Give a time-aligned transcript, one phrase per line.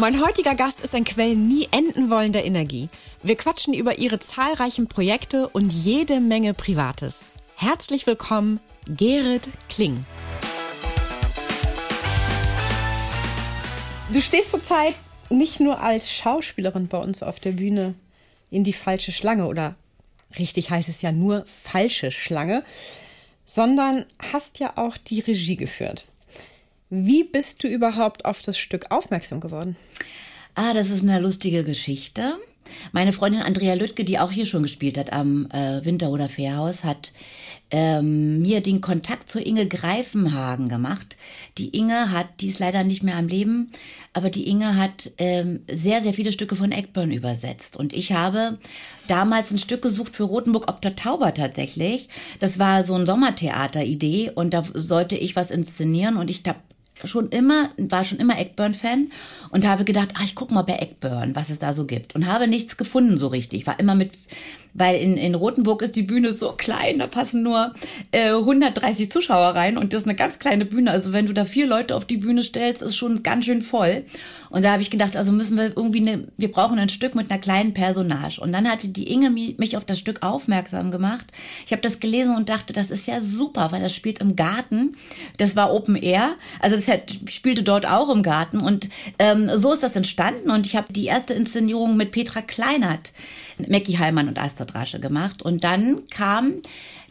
[0.00, 2.88] Mein heutiger Gast ist ein Quell nie enden wollender Energie.
[3.22, 7.20] Wir quatschen über ihre zahlreichen Projekte und jede Menge Privates.
[7.54, 10.06] Herzlich willkommen, Gerrit Kling.
[14.10, 14.94] Du stehst zurzeit
[15.28, 17.94] nicht nur als Schauspielerin bei uns auf der Bühne
[18.50, 19.74] in die falsche Schlange oder
[20.38, 22.64] richtig heißt es ja nur falsche Schlange,
[23.44, 26.06] sondern hast ja auch die Regie geführt.
[26.92, 29.76] Wie bist du überhaupt auf das Stück aufmerksam geworden?
[30.54, 32.36] Ah, das ist eine lustige Geschichte.
[32.92, 36.84] Meine Freundin Andrea Lüttke, die auch hier schon gespielt hat am äh, Winter- oder Fährhaus,
[36.84, 37.12] hat
[37.70, 41.16] ähm, mir den Kontakt zur Inge Greifenhagen gemacht.
[41.58, 43.68] Die Inge hat, die ist leider nicht mehr am Leben,
[44.12, 47.76] aber die Inge hat ähm, sehr, sehr viele Stücke von Eckburn übersetzt.
[47.76, 48.58] Und ich habe
[49.08, 52.08] damals ein Stück gesucht für Rotenburg ob der Tauber tatsächlich.
[52.40, 56.58] Das war so ein Sommertheater-Idee und da sollte ich was inszenieren und ich habe
[57.06, 59.10] schon immer, war schon immer Eckburn-Fan
[59.50, 62.14] und habe gedacht, ah, ich gucke mal bei Eckburn, was es da so gibt.
[62.14, 63.66] Und habe nichts gefunden so richtig.
[63.66, 64.12] War immer mit
[64.74, 67.72] weil in, in Rothenburg ist die Bühne so klein, da passen nur
[68.12, 70.90] äh, 130 Zuschauer rein und das ist eine ganz kleine Bühne.
[70.90, 74.04] Also wenn du da vier Leute auf die Bühne stellst, ist schon ganz schön voll.
[74.50, 77.30] Und da habe ich gedacht, also müssen wir irgendwie eine, wir brauchen ein Stück mit
[77.30, 78.40] einer kleinen Personage.
[78.40, 81.26] Und dann hatte die Inge mich auf das Stück aufmerksam gemacht.
[81.66, 84.96] Ich habe das gelesen und dachte, das ist ja super, weil das spielt im Garten.
[85.36, 89.72] Das war Open Air, also das hat, spielte dort auch im Garten und ähm, so
[89.72, 90.50] ist das entstanden.
[90.50, 93.12] Und ich habe die erste Inszenierung mit Petra Kleinert
[93.68, 95.42] Mackie Heimann und Astrid Rasche gemacht.
[95.42, 96.54] Und dann kam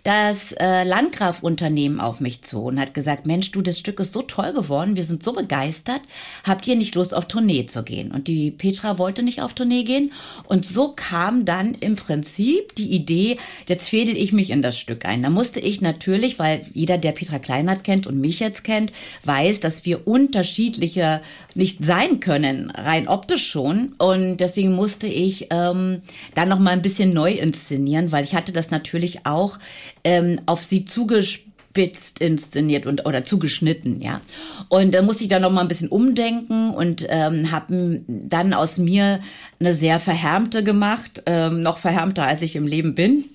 [0.04, 4.22] das äh, Landgraf-Unternehmen auf mich zu und hat gesagt, Mensch, du, das Stück ist so
[4.22, 6.02] toll geworden, wir sind so begeistert,
[6.44, 8.12] habt ihr nicht Lust auf Tournee zu gehen?
[8.12, 10.12] Und die Petra wollte nicht auf Tournee gehen
[10.46, 15.06] und so kam dann im Prinzip die Idee, jetzt fädel ich mich in das Stück
[15.06, 15.24] ein.
[15.24, 18.94] Da musste ich natürlich, weil jeder, der Petra Kleinert kennt und mich jetzt kennt,
[19.24, 21.22] weiß, dass wir unterschiedliche
[21.56, 26.02] nicht sein können, rein optisch schon und deswegen musste ich ähm,
[26.36, 29.60] dann noch mal ein bisschen neu inszenieren, weil ich hatte das natürlich auch
[30.04, 34.22] ähm, auf sie zugespitzt inszeniert und oder zugeschnitten, ja.
[34.68, 38.78] Und da musste ich dann noch mal ein bisschen umdenken und ähm, habe dann aus
[38.78, 39.20] mir
[39.60, 43.26] eine sehr verhärmte gemacht, ähm, noch verhärmter als ich im Leben bin,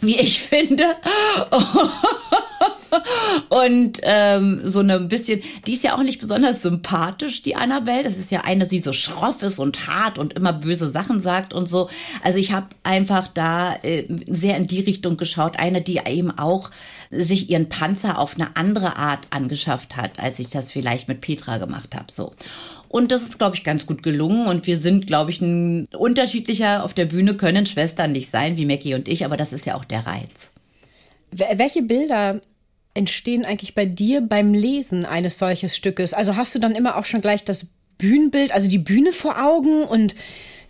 [0.00, 0.84] wie ich finde.
[3.64, 8.04] Und ähm, so eine bisschen, die ist ja auch nicht besonders sympathisch, die Annabelle.
[8.04, 11.52] Das ist ja eine, die so schroff ist und hart und immer böse Sachen sagt
[11.52, 11.88] und so.
[12.22, 15.58] Also ich habe einfach da äh, sehr in die Richtung geschaut.
[15.58, 16.70] Eine, die eben auch
[17.10, 21.58] sich ihren Panzer auf eine andere Art angeschafft hat, als ich das vielleicht mit Petra
[21.58, 22.12] gemacht habe.
[22.12, 22.32] So.
[22.88, 24.46] Und das ist, glaube ich, ganz gut gelungen.
[24.46, 28.66] Und wir sind, glaube ich, ein unterschiedlicher auf der Bühne können Schwestern nicht sein, wie
[28.66, 30.50] Mackie und ich, aber das ist ja auch der Reiz.
[31.32, 32.40] Welche Bilder
[32.94, 36.12] entstehen eigentlich bei dir beim Lesen eines solches Stückes?
[36.12, 37.66] Also hast du dann immer auch schon gleich das
[37.98, 40.14] Bühnenbild, also die Bühne vor Augen und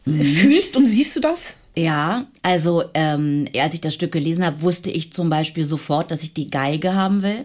[0.04, 0.22] mhm.
[0.22, 1.56] fühlst und siehst du das?
[1.76, 6.22] Ja, also ähm, als ich das Stück gelesen habe, wusste ich zum Beispiel sofort, dass
[6.22, 7.44] ich die Geige haben will,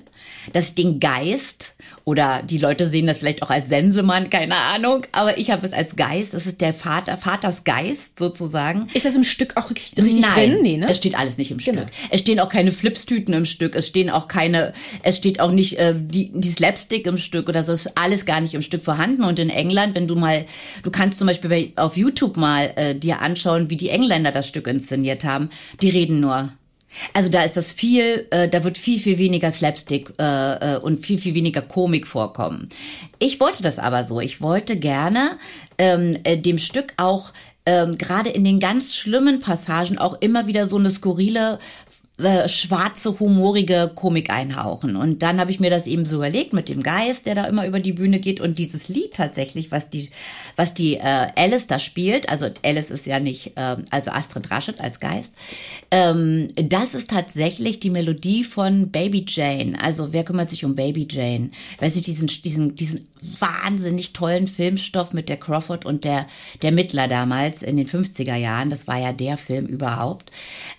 [0.53, 5.02] dass ich den Geist oder die Leute sehen das vielleicht auch als Sensemann, keine Ahnung,
[5.12, 6.34] aber ich habe es als Geist.
[6.34, 8.88] Das ist der Vater, Vaters Geist sozusagen.
[8.94, 10.62] Ist das im Stück auch richtig, richtig Nein, drin?
[10.62, 10.88] Nee, ne?
[10.90, 11.81] Es steht alles nicht im genau.
[11.81, 11.91] Stück.
[12.12, 13.75] Es stehen auch keine Flipstüten im Stück.
[13.75, 17.63] Es stehen auch keine, es steht auch nicht äh, die, die Slapstick im Stück oder
[17.63, 17.74] so.
[17.74, 19.24] Es ist alles gar nicht im Stück vorhanden.
[19.24, 20.46] Und in England, wenn du mal,
[20.84, 24.47] du kannst zum Beispiel bei, auf YouTube mal äh, dir anschauen, wie die Engländer das
[24.47, 25.50] Stück inszeniert haben.
[25.81, 26.52] Die reden nur.
[27.13, 31.06] Also da ist das viel, äh, da wird viel, viel weniger Slapstick äh, äh, und
[31.06, 32.69] viel, viel weniger Komik vorkommen.
[33.19, 34.19] Ich wollte das aber so.
[34.19, 35.31] Ich wollte gerne
[35.77, 37.31] ähm, äh, dem Stück auch
[37.65, 41.59] ähm, gerade in den ganz schlimmen Passagen auch immer wieder so eine skurrile
[42.17, 44.95] äh, schwarze, humorige Komik einhauchen.
[44.95, 47.67] Und dann habe ich mir das eben so überlegt mit dem Geist, der da immer
[47.67, 50.09] über die Bühne geht und dieses Lied tatsächlich, was die,
[50.56, 54.79] was die äh, Alice da spielt, also Alice ist ja nicht, äh, also Astrid Raschet
[54.79, 55.33] als Geist,
[55.91, 59.77] ähm, das ist tatsächlich die Melodie von Baby Jane.
[59.81, 61.50] Also wer kümmert sich um Baby Jane?
[61.79, 63.07] Weiß nicht, diesen, diesen, diesen
[63.39, 66.27] wahnsinnig tollen Filmstoff mit der Crawford und der,
[66.62, 68.69] der Mittler damals in den 50er Jahren.
[68.69, 70.31] Das war ja der Film überhaupt.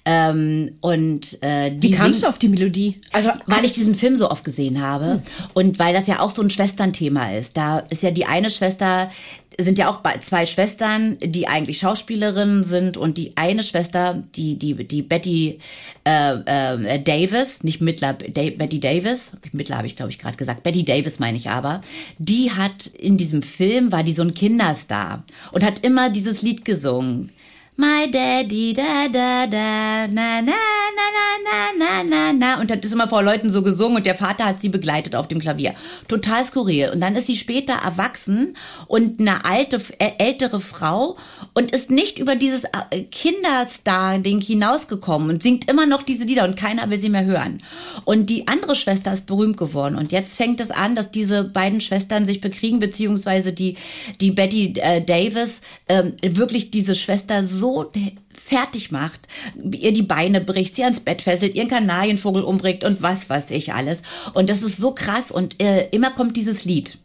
[0.04, 3.00] Ähm, und äh, Wie kamst du auf die Melodie?
[3.12, 5.22] Also weil ich diesen Film so oft gesehen habe hm.
[5.54, 7.56] und weil das ja auch so ein Schwesternthema ist.
[7.56, 9.10] Da ist ja die eine Schwester
[9.58, 14.74] sind ja auch zwei Schwestern, die eigentlich Schauspielerinnen sind und die eine Schwester, die die
[14.86, 15.58] die Betty
[16.04, 20.62] äh, äh, Davis, nicht Mittler, da, Betty Davis, Mittler habe ich glaube ich gerade gesagt,
[20.62, 21.80] Betty Davis meine ich aber,
[22.18, 26.64] die hat in diesem Film war die so ein Kinderstar und hat immer dieses Lied
[26.64, 27.32] gesungen.
[27.78, 31.06] My Daddy, da, da, da, na, na, na,
[31.44, 32.58] na, na, na, na.
[32.58, 35.28] Und hat das immer vor Leuten so gesungen und der Vater hat sie begleitet auf
[35.28, 35.74] dem Klavier.
[36.08, 36.88] Total skurril.
[36.94, 38.56] Und dann ist sie später erwachsen
[38.86, 41.18] und eine alte, äh, ältere Frau
[41.52, 46.56] und ist nicht über dieses äh, Kinderstar-Ding hinausgekommen und singt immer noch diese Lieder und
[46.56, 47.62] keiner will sie mehr hören.
[48.06, 49.96] Und die andere Schwester ist berühmt geworden.
[49.96, 53.76] Und jetzt fängt es an, dass diese beiden Schwestern sich bekriegen, beziehungsweise die,
[54.22, 57.88] die Betty äh, Davis äh, wirklich diese Schwester so so
[58.32, 59.26] fertig macht,
[59.56, 63.74] ihr die Beine bricht, sie ans Bett fesselt, ihren Kanarienvogel umbringt und was weiß ich
[63.74, 64.02] alles.
[64.34, 66.98] Und das ist so krass und äh, immer kommt dieses Lied.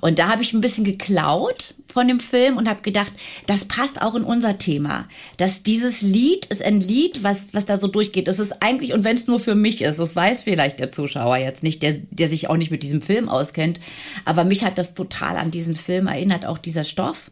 [0.00, 3.12] Und da habe ich ein bisschen geklaut von dem Film und habe gedacht,
[3.46, 5.06] das passt auch in unser Thema.
[5.36, 8.26] Dass dieses Lied ist ein Lied, was, was da so durchgeht.
[8.26, 11.36] Das ist eigentlich, und wenn es nur für mich ist, das weiß vielleicht der Zuschauer
[11.36, 13.78] jetzt nicht, der, der sich auch nicht mit diesem Film auskennt.
[14.24, 17.30] Aber mich hat das total an diesen Film erinnert, auch dieser Stoff.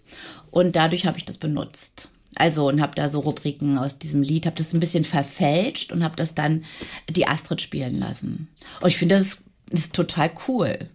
[0.53, 2.09] Und dadurch habe ich das benutzt.
[2.37, 6.05] Also und habe da so Rubriken aus diesem Lied, habe das ein bisschen verfälscht und
[6.05, 6.65] habe das dann
[7.09, 8.49] die Astrid spielen lassen.
[8.81, 9.39] Und ich finde, das,
[9.69, 10.89] das ist total cool.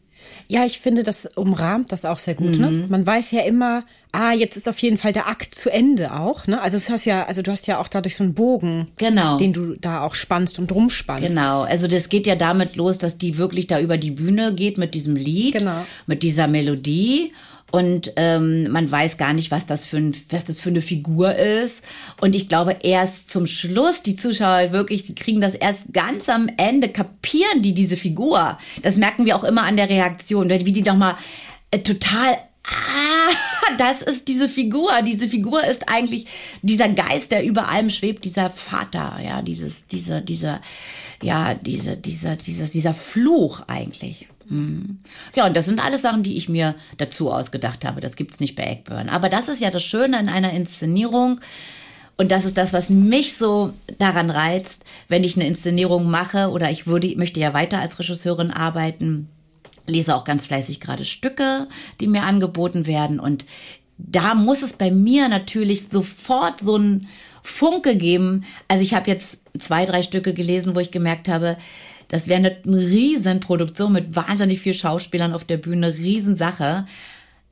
[0.48, 2.58] Ja, ich finde, das umrahmt das auch sehr gut.
[2.58, 2.70] Ne?
[2.70, 2.80] Mhm.
[2.82, 2.88] Ne?
[2.90, 6.46] Man weiß ja immer, ah, jetzt ist auf jeden Fall der Akt zu Ende auch.
[6.48, 6.62] Ne?
[6.62, 9.38] Also hast ja, also du hast ja auch dadurch so einen Bogen, genau.
[9.38, 11.28] den du da auch spannst und rumspannst.
[11.28, 11.62] Genau.
[11.62, 14.94] Also das geht ja damit los, dass die wirklich da über die Bühne geht mit
[14.94, 15.86] diesem Lied, genau.
[16.06, 17.34] mit dieser Melodie
[17.76, 21.36] und ähm, man weiß gar nicht, was das für ein, was das für eine Figur
[21.36, 21.82] ist.
[22.22, 26.48] Und ich glaube, erst zum Schluss, die Zuschauer wirklich, die kriegen das erst ganz am
[26.56, 28.58] Ende, kapieren die diese Figur.
[28.82, 31.18] Das merken wir auch immer an der Reaktion, wie die doch mal
[31.72, 32.38] äh, total
[32.68, 35.02] Ah, das ist diese Figur.
[35.06, 36.28] Diese Figur ist eigentlich
[36.62, 40.62] dieser Geist, der über allem schwebt, dieser Vater, ja, dieses, dieser, dieser,
[41.22, 44.30] ja, diese, dieser, dieser, dieser Fluch eigentlich.
[44.48, 45.00] Mhm.
[45.36, 48.02] Ja, und das sind alles Sachen, die ich mir dazu ausgedacht habe.
[48.02, 49.10] Das gibt's nicht bei Eggburn.
[49.10, 51.40] Aber das ist ja das Schöne in einer Inszenierung.
[52.18, 56.72] Und das ist das, was mich so daran reizt, wenn ich eine Inszenierung mache oder
[56.72, 59.28] ich würde, möchte ja weiter als Regisseurin arbeiten,
[59.86, 61.68] lese auch ganz fleißig gerade Stücke,
[62.00, 63.20] die mir angeboten werden.
[63.20, 63.46] Und
[63.98, 67.08] da muss es bei mir natürlich sofort so ein
[67.44, 68.46] Funke geben.
[68.68, 71.58] Also ich habe jetzt zwei, drei Stücke gelesen, wo ich gemerkt habe,
[72.16, 76.86] das wäre eine, eine Riesenproduktion mit wahnsinnig viel Schauspielern auf der Bühne, Riesensache.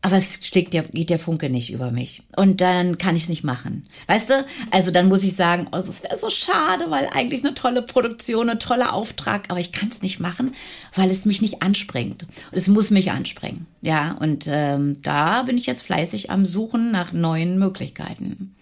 [0.01, 2.23] Aber es schlägt der, geht der Funke nicht über mich.
[2.37, 3.87] Und dann kann ich es nicht machen.
[4.07, 4.45] Weißt du?
[4.71, 8.49] Also dann muss ich sagen, oh, es wäre so schade, weil eigentlich eine tolle Produktion,
[8.49, 10.53] ein toller Auftrag, aber ich kann es nicht machen,
[10.93, 12.23] weil es mich nicht anspringt.
[12.23, 13.65] Und es muss mich anspringen.
[13.81, 18.55] Ja, und ähm, da bin ich jetzt fleißig am Suchen nach neuen Möglichkeiten.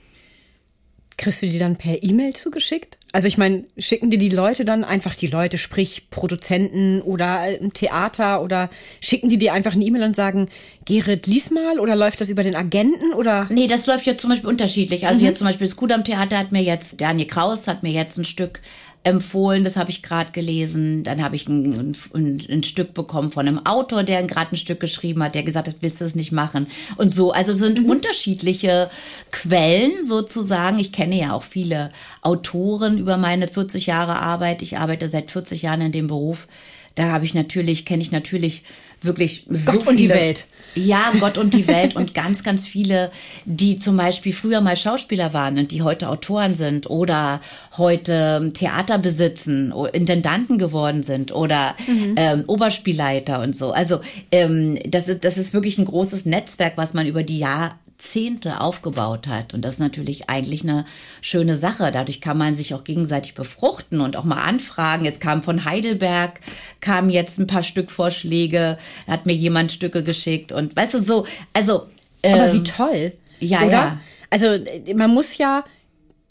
[1.21, 2.97] Kriegst du die dann per E-Mail zugeschickt?
[3.11, 7.73] Also ich meine, schicken dir die Leute dann einfach die Leute, sprich Produzenten oder ein
[7.73, 8.71] Theater oder
[9.01, 10.49] schicken die dir einfach eine E-Mail und sagen,
[10.85, 13.45] Gerrit, lies mal oder läuft das über den Agenten oder?
[13.51, 15.05] Nee, das läuft ja zum Beispiel unterschiedlich.
[15.05, 15.27] Also mhm.
[15.27, 18.25] jetzt zum Beispiel das Kudam Theater hat mir jetzt, Daniel Kraus hat mir jetzt ein
[18.25, 18.59] Stück
[19.03, 21.03] empfohlen, das habe ich gerade gelesen.
[21.03, 24.79] Dann habe ich ein, ein, ein, Stück bekommen von einem Autor, der gerade ein Stück
[24.79, 26.67] geschrieben hat, der gesagt hat, willst du das nicht machen?
[26.97, 27.89] Und so, also sind mhm.
[27.89, 28.89] unterschiedliche
[29.31, 30.77] Quellen sozusagen.
[30.77, 31.91] Ich kenne ja auch viele
[32.21, 34.61] Autoren über meine 40 Jahre Arbeit.
[34.61, 36.47] Ich arbeite seit 40 Jahren in dem Beruf.
[36.93, 38.63] Da habe ich natürlich, kenne ich natürlich
[39.01, 40.45] wirklich Gott so viele, und die Welt.
[40.75, 43.11] Ja, Gott und die Welt und ganz, ganz viele,
[43.45, 47.41] die zum Beispiel früher mal Schauspieler waren und die heute Autoren sind oder
[47.77, 52.15] heute Theater besitzen, Intendanten geworden sind oder mhm.
[52.15, 53.71] ähm, Oberspielleiter und so.
[53.71, 53.99] Also
[54.31, 58.59] ähm, das, ist, das ist wirklich ein großes Netzwerk, was man über die Jahr, Jahrzehnte
[58.59, 59.53] aufgebaut hat.
[59.53, 60.85] Und das ist natürlich eigentlich eine
[61.21, 61.91] schöne Sache.
[61.91, 65.05] Dadurch kann man sich auch gegenseitig befruchten und auch mal anfragen.
[65.05, 66.39] Jetzt kam von Heidelberg,
[66.79, 68.77] kamen jetzt ein paar Stückvorschläge,
[69.07, 71.87] hat mir jemand Stücke geschickt und weißt du so, also.
[72.23, 73.13] Ähm, Aber wie ähm, toll.
[73.39, 73.71] Ja, oder?
[73.71, 73.97] ja.
[74.29, 74.47] Also
[74.95, 75.63] man muss ja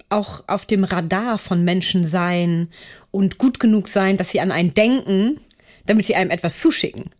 [0.08, 2.68] auch auf dem Radar von Menschen sein
[3.12, 5.38] und gut genug sein, dass sie an einen denken,
[5.86, 7.10] damit sie einem etwas zuschicken.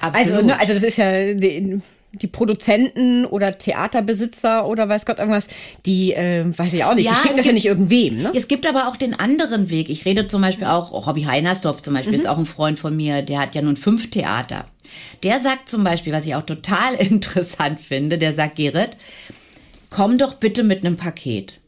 [0.00, 0.32] Absolut.
[0.32, 1.10] Also, ne, also das ist ja
[2.12, 5.46] die Produzenten oder Theaterbesitzer oder weiß Gott irgendwas,
[5.86, 8.22] die, äh, weiß ich auch nicht, ja, die schicken das gibt, ja nicht irgendwem.
[8.22, 8.32] Ne?
[8.34, 9.88] Es gibt aber auch den anderen Weg.
[9.88, 12.20] Ich rede zum Beispiel auch, auch Robby Heinersdorf zum Beispiel mhm.
[12.20, 14.66] ist auch ein Freund von mir, der hat ja nun fünf Theater.
[15.22, 18.96] Der sagt zum Beispiel, was ich auch total interessant finde, der sagt, Gerrit,
[19.88, 21.60] komm doch bitte mit einem Paket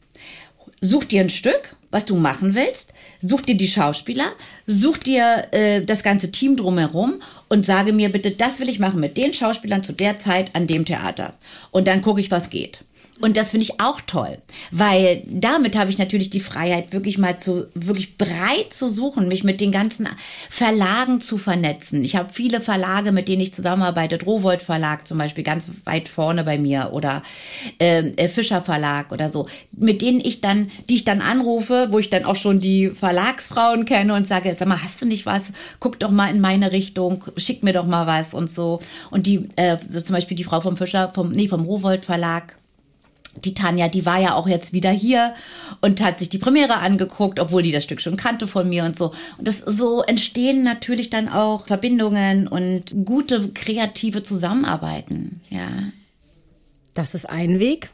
[0.83, 4.33] such dir ein Stück, was du machen willst, such dir die Schauspieler,
[4.67, 7.21] such dir äh, das ganze Team drumherum
[7.53, 10.65] und sage mir bitte, das will ich machen mit den Schauspielern zu der Zeit an
[10.65, 11.33] dem Theater.
[11.69, 12.83] Und dann gucke ich, was geht.
[13.21, 14.39] Und das finde ich auch toll,
[14.71, 19.43] weil damit habe ich natürlich die Freiheit, wirklich mal zu, wirklich breit zu suchen, mich
[19.43, 20.09] mit den ganzen
[20.49, 22.03] Verlagen zu vernetzen.
[22.03, 26.43] Ich habe viele Verlage, mit denen ich zusammenarbeite, Drowold Verlag zum Beispiel ganz weit vorne
[26.43, 27.21] bei mir oder
[27.79, 31.99] ähm, äh, Fischer Verlag oder so, mit denen ich dann, die ich dann anrufe, wo
[31.99, 35.51] ich dann auch schon die Verlagsfrauen kenne und sage, sag mal, hast du nicht was?
[35.79, 38.79] Guck doch mal in meine Richtung, schick mir doch mal was und so.
[39.11, 42.57] Und die, äh, so zum Beispiel die Frau vom Fischer, vom, nee, vom Rowold Verlag,
[43.35, 45.33] die Tanja, die war ja auch jetzt wieder hier
[45.81, 48.95] und hat sich die Premiere angeguckt, obwohl die das Stück schon kannte von mir und
[48.95, 49.11] so.
[49.37, 55.67] Und das so entstehen natürlich dann auch Verbindungen und gute kreative Zusammenarbeiten, ja.
[56.95, 57.89] Das ist ein Weg.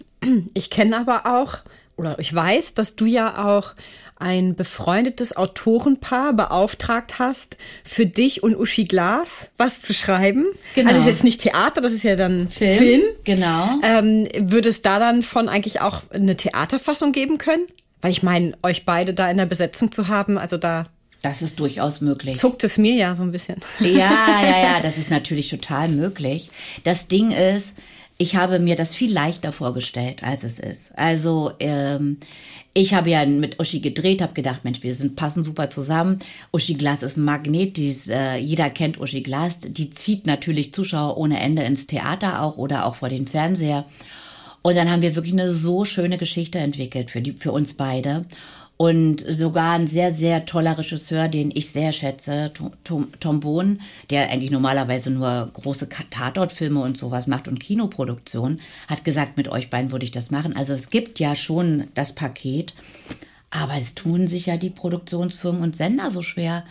[0.53, 1.59] Ich kenne aber auch
[1.95, 3.73] oder ich weiß, dass du ja auch
[4.19, 10.45] ein befreundetes Autorenpaar beauftragt hast, für dich und Uschi Glas was zu schreiben.
[10.75, 10.89] Genau.
[10.89, 12.77] Also das ist jetzt nicht Theater, das ist ja dann Film.
[12.77, 13.01] Film.
[13.23, 13.79] Genau.
[13.81, 17.63] Ähm, würde es da dann von eigentlich auch eine Theaterfassung geben können?
[18.01, 20.87] Weil ich meine, euch beide da in der Besetzung zu haben, also da
[21.21, 22.37] das ist durchaus möglich.
[22.37, 23.57] Zuckt es mir ja so ein bisschen.
[23.79, 23.87] Ja,
[24.41, 26.49] ja, ja, das ist natürlich total möglich.
[26.85, 27.73] Das Ding ist,
[28.21, 30.91] ich habe mir das viel leichter vorgestellt, als es ist.
[30.97, 32.17] Also ähm,
[32.73, 36.19] ich habe ja mit Uschi gedreht, habe gedacht, Mensch, wir sind passen super zusammen.
[36.51, 39.59] Uschi Glas ist ein Magnet, dies, äh, jeder kennt Uschi Glas.
[39.59, 43.85] Die zieht natürlich Zuschauer ohne Ende ins Theater auch oder auch vor den Fernseher.
[44.63, 48.25] Und dann haben wir wirklich eine so schöne Geschichte entwickelt für die, für uns beide
[48.81, 52.53] und sogar ein sehr, sehr toller Regisseur, den ich sehr schätze,
[52.85, 59.03] Tom, Tom Bohn, der eigentlich normalerweise nur große Tatortfilme und sowas macht und Kinoproduktion, hat
[59.03, 60.55] gesagt, mit euch beiden würde ich das machen.
[60.55, 62.73] Also es gibt ja schon das Paket,
[63.49, 66.63] aber es tun sich ja die Produktionsfirmen und Sender so schwer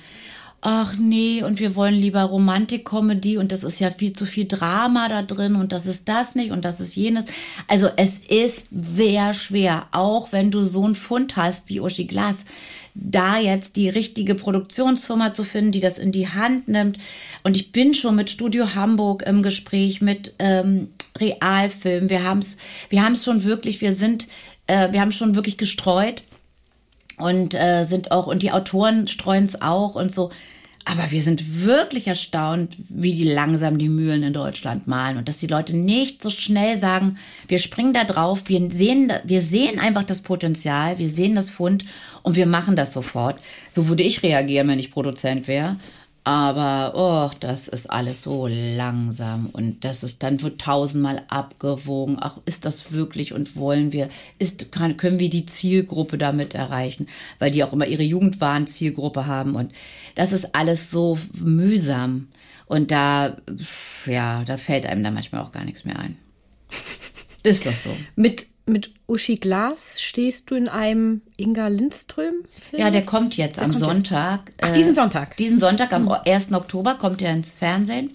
[0.60, 5.08] ach nee, und wir wollen lieber Romantik-Comedy und das ist ja viel zu viel Drama
[5.08, 7.26] da drin und das ist das nicht und das ist jenes.
[7.68, 12.38] Also es ist sehr schwer, auch wenn du so einen Fund hast wie Uschi Glas,
[12.94, 16.98] da jetzt die richtige Produktionsfirma zu finden, die das in die Hand nimmt.
[17.44, 22.10] Und ich bin schon mit Studio Hamburg im Gespräch, mit ähm, Realfilm.
[22.10, 22.56] Wir haben es
[22.88, 24.26] wir haben's schon wirklich, wir sind,
[24.66, 26.22] äh, wir haben schon wirklich gestreut
[27.18, 30.30] und äh, sind auch, und die Autoren streuen es auch und so.
[30.84, 35.36] Aber wir sind wirklich erstaunt, wie die langsam die Mühlen in Deutschland malen und dass
[35.36, 40.04] die Leute nicht so schnell sagen, wir springen da drauf, wir sehen, wir sehen einfach
[40.04, 41.84] das Potenzial, wir sehen das Fund
[42.22, 43.38] und wir machen das sofort.
[43.70, 45.76] So würde ich reagieren, wenn ich Produzent wäre.
[46.28, 52.18] Aber oh, das ist alles so langsam und das ist dann wird tausendmal abgewogen.
[52.20, 54.10] Ach, ist das wirklich und wollen wir?
[54.38, 57.06] Ist kann, können wir die Zielgruppe damit erreichen,
[57.38, 59.72] weil die auch immer ihre Jugendwahn-Zielgruppe haben und
[60.16, 62.28] das ist alles so mühsam
[62.66, 63.38] und da
[64.04, 66.18] ja, da fällt einem dann manchmal auch gar nichts mehr ein.
[67.42, 67.96] Ist doch so.
[68.16, 72.34] Mit mit Uschi Glas stehst du in einem Inga Lindström
[72.70, 72.82] Film?
[72.82, 74.40] Ja, der kommt jetzt der am kommt Sonntag.
[74.46, 74.58] Jetzt.
[74.62, 75.36] Ach, diesen Sonntag?
[75.36, 76.48] Diesen Sonntag, am 1.
[76.48, 76.54] Hm.
[76.54, 78.10] Oktober, kommt er ins Fernsehen.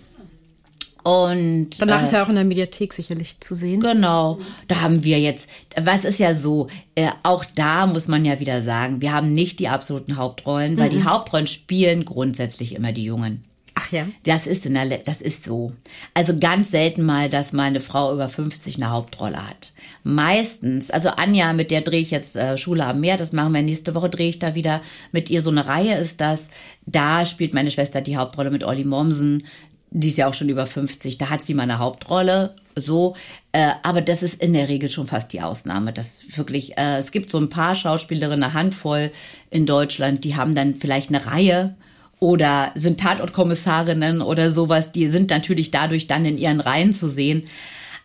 [1.03, 3.81] Und danach äh, ist er auch in der Mediathek sicherlich zu sehen.
[3.81, 8.39] Genau, da haben wir jetzt, was ist ja so, äh, auch da muss man ja
[8.39, 10.91] wieder sagen, wir haben nicht die absoluten Hauptrollen, weil mhm.
[10.91, 13.43] die Hauptrollen spielen grundsätzlich immer die Jungen.
[13.75, 14.08] Ach ja.
[14.24, 15.74] Das ist in der, das ist so.
[16.13, 19.72] Also ganz selten mal, dass mal eine Frau über 50 eine Hauptrolle hat.
[20.03, 23.62] Meistens, also Anja, mit der drehe ich jetzt äh, Schule am Meer, das machen wir
[23.62, 26.50] nächste Woche, drehe ich da wieder mit ihr so eine Reihe ist das.
[26.86, 29.44] Da spielt meine Schwester die Hauptrolle mit Olli Mommsen.
[29.89, 31.18] Die ist ja auch schon über 50.
[31.18, 33.15] Da hat sie mal eine Hauptrolle, so.
[33.53, 35.94] Äh, aber das ist in der Regel schon fast die Ausnahme.
[35.94, 39.12] Das wirklich, äh, es gibt so ein paar Schauspielerinnen, eine Handvoll
[39.50, 41.75] in Deutschland, die haben dann vielleicht eine Reihe
[42.20, 47.43] oder sind Tatortkommissarinnen oder sowas, die sind natürlich dadurch dann in ihren Reihen zu sehen.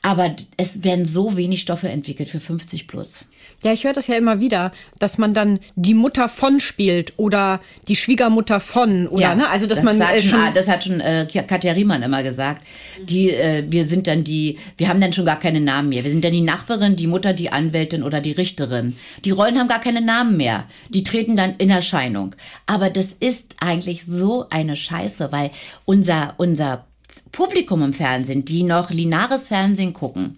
[0.02, 3.24] Aber es werden so wenig Stoffe entwickelt für 50 plus.
[3.64, 7.60] Ja, ich höre das ja immer wieder, dass man dann die Mutter von spielt oder
[7.88, 11.00] die Schwiegermutter von oder ja, ne, also dass das man äh, schon, das hat schon
[11.00, 12.64] äh, Katja Riemann immer gesagt.
[13.02, 16.04] Die äh, wir sind dann die, wir haben dann schon gar keine Namen mehr.
[16.04, 18.96] Wir sind dann die Nachbarin, die Mutter, die Anwältin oder die Richterin.
[19.24, 20.64] Die Rollen haben gar keine Namen mehr.
[20.90, 22.36] Die treten dann in Erscheinung.
[22.66, 25.50] Aber das ist eigentlich so eine Scheiße, weil
[25.84, 26.86] unser unser
[27.32, 30.36] Publikum im Fernsehen, die noch lineares Fernsehen gucken,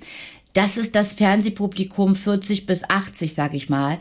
[0.52, 3.98] das ist das Fernsehpublikum 40 bis 80, sag ich mal.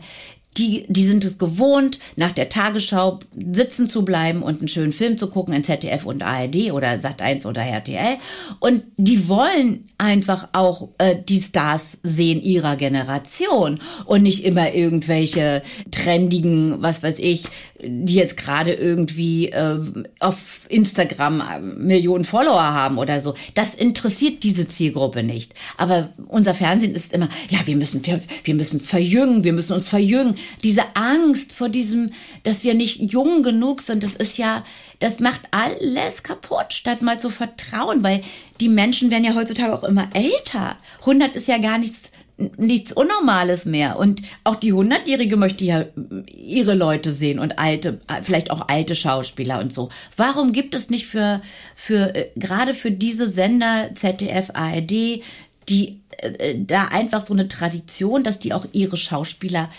[0.56, 3.20] Die, die sind es gewohnt, nach der Tagesschau
[3.52, 7.46] sitzen zu bleiben und einen schönen Film zu gucken in ZDF und ARD oder Sat1
[7.46, 8.16] oder RTL.
[8.58, 15.62] Und die wollen einfach auch äh, die Stars sehen ihrer Generation und nicht immer irgendwelche
[15.92, 17.44] trendigen, was weiß ich,
[17.82, 19.78] die jetzt gerade irgendwie äh,
[20.18, 23.34] auf Instagram äh, Millionen Follower haben oder so.
[23.54, 25.54] Das interessiert diese Zielgruppe nicht.
[25.76, 29.74] Aber unser Fernsehen ist immer, ja, wir müssen, wir, wir müssen es verjüngen, wir müssen
[29.74, 32.10] uns verjüngen diese Angst vor diesem,
[32.42, 34.64] dass wir nicht jung genug sind, das ist ja,
[34.98, 38.22] das macht alles kaputt, statt mal zu vertrauen, weil
[38.60, 40.76] die Menschen werden ja heutzutage auch immer älter.
[41.00, 42.10] 100 ist ja gar nichts,
[42.56, 43.98] nichts Unnormales mehr.
[43.98, 45.84] Und auch die 100-Jährige möchte ja
[46.26, 49.90] ihre Leute sehen und alte, vielleicht auch alte Schauspieler und so.
[50.16, 51.40] Warum gibt es nicht für,
[51.74, 55.22] für, äh, gerade für diese Sender, ZDF, ARD,
[55.68, 59.70] die äh, da einfach so eine Tradition, dass die auch ihre Schauspieler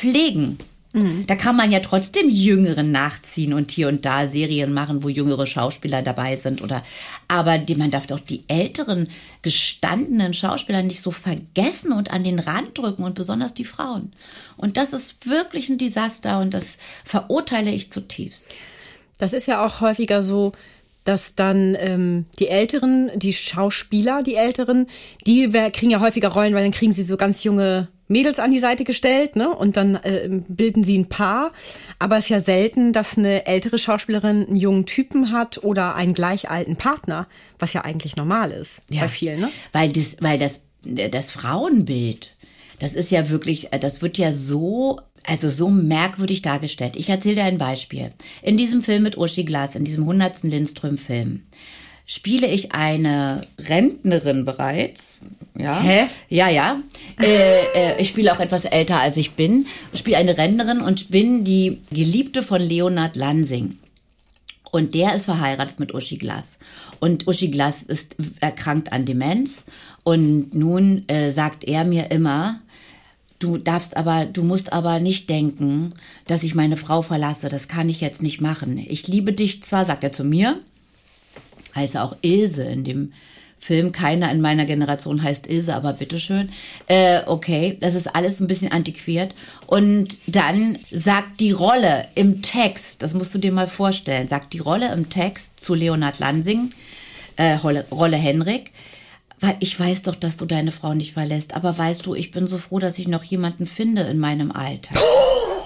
[0.00, 0.58] pflegen.
[0.92, 1.24] Mhm.
[1.26, 5.46] Da kann man ja trotzdem Jüngeren nachziehen und hier und da Serien machen, wo jüngere
[5.46, 6.82] Schauspieler dabei sind oder,
[7.28, 9.08] aber die, man darf doch die älteren,
[9.42, 14.12] gestandenen Schauspieler nicht so vergessen und an den Rand drücken und besonders die Frauen.
[14.56, 18.48] Und das ist wirklich ein Desaster und das verurteile ich zutiefst.
[19.16, 20.52] Das ist ja auch häufiger so,
[21.04, 24.86] dass dann ähm, die Älteren, die Schauspieler, die Älteren,
[25.24, 28.58] die kriegen ja häufiger Rollen, weil dann kriegen sie so ganz junge Mädels an die
[28.58, 29.54] Seite gestellt, ne?
[29.54, 31.52] Und dann äh, bilden sie ein Paar.
[31.98, 36.12] Aber es ist ja selten, dass eine ältere Schauspielerin einen jungen Typen hat oder einen
[36.12, 39.50] gleich alten Partner, was ja eigentlich normal ist ja, bei vielen, ne?
[39.72, 42.34] Weil das, weil das, das Frauenbild,
[42.80, 46.96] das ist ja wirklich, das wird ja so also so merkwürdig dargestellt.
[46.96, 48.10] Ich erzähle dir ein Beispiel.
[48.42, 50.44] In diesem Film mit Uschi Glas, in diesem 100.
[50.44, 51.42] Lindström-Film,
[52.10, 55.18] spiele ich eine Rentnerin bereits.
[55.56, 55.80] Ja.
[55.80, 56.06] Hä?
[56.28, 56.80] Ja, ja.
[57.20, 59.66] Äh, äh, ich spiele auch etwas älter als ich bin.
[59.92, 63.78] Ich spiele eine Rentnerin und bin die Geliebte von Leonard Lansing.
[64.72, 66.58] Und der ist verheiratet mit Uschi Glass.
[66.98, 69.64] Und Uschi Glass ist erkrankt an Demenz.
[70.02, 72.58] Und nun äh, sagt er mir immer,
[73.38, 75.90] du darfst aber, du musst aber nicht denken,
[76.26, 77.48] dass ich meine Frau verlasse.
[77.48, 78.78] Das kann ich jetzt nicht machen.
[78.78, 80.60] Ich liebe dich zwar, sagt er zu mir,
[81.74, 83.12] heiße auch Ilse in dem
[83.60, 83.92] Film.
[83.92, 86.50] Keiner in meiner Generation heißt Ilse, aber bitteschön.
[86.86, 89.34] Äh, okay, das ist alles ein bisschen antiquiert.
[89.66, 94.58] Und dann sagt die Rolle im Text, das musst du dir mal vorstellen, sagt die
[94.58, 96.72] Rolle im Text zu Leonard Lansing,
[97.36, 98.72] äh, Rolle, Rolle Henrik,
[99.40, 102.46] weil ich weiß doch, dass du deine Frau nicht verlässt, aber weißt du, ich bin
[102.46, 104.94] so froh, dass ich noch jemanden finde in meinem Alter.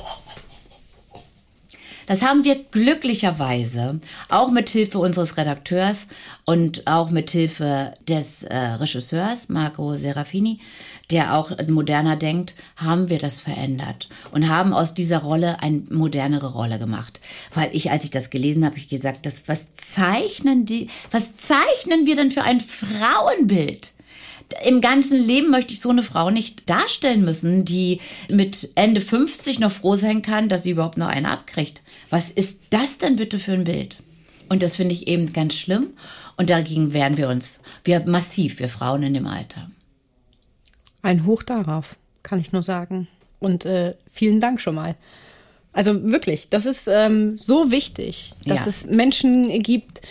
[2.07, 6.07] Das haben wir glücklicherweise auch mit Hilfe unseres Redakteurs
[6.45, 10.61] und auch mit Hilfe des äh, Regisseurs Marco Serafini,
[11.11, 16.53] der auch moderner denkt, haben wir das verändert und haben aus dieser Rolle eine modernere
[16.53, 17.21] Rolle gemacht.
[17.53, 22.07] Weil ich, als ich das gelesen habe, ich gesagt, das, was zeichnen die, was zeichnen
[22.07, 23.94] wir denn für ein Frauenbild?
[24.65, 29.59] Im ganzen Leben möchte ich so eine Frau nicht darstellen müssen, die mit Ende 50
[29.59, 31.83] noch froh sein kann, dass sie überhaupt noch eine abkriegt.
[32.11, 33.99] Was ist das denn bitte für ein Bild?
[34.49, 35.89] Und das finde ich eben ganz schlimm.
[36.37, 39.71] Und dagegen wehren wir uns, wir massiv, wir Frauen in dem Alter.
[41.03, 43.09] Ein Hoch darauf, kann ich nur sagen.
[43.39, 44.97] Und äh, vielen Dank schon mal.
[45.73, 48.67] Also wirklich, das ist ähm, so wichtig, dass ja.
[48.69, 50.03] es Menschen gibt,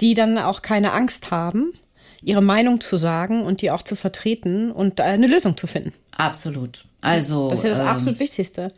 [0.00, 1.74] die dann auch keine Angst haben,
[2.22, 5.92] ihre Meinung zu sagen und die auch zu vertreten und eine Lösung zu finden.
[6.16, 6.84] Absolut.
[7.00, 8.68] Also das ist ja das ähm, absolut Wichtigste.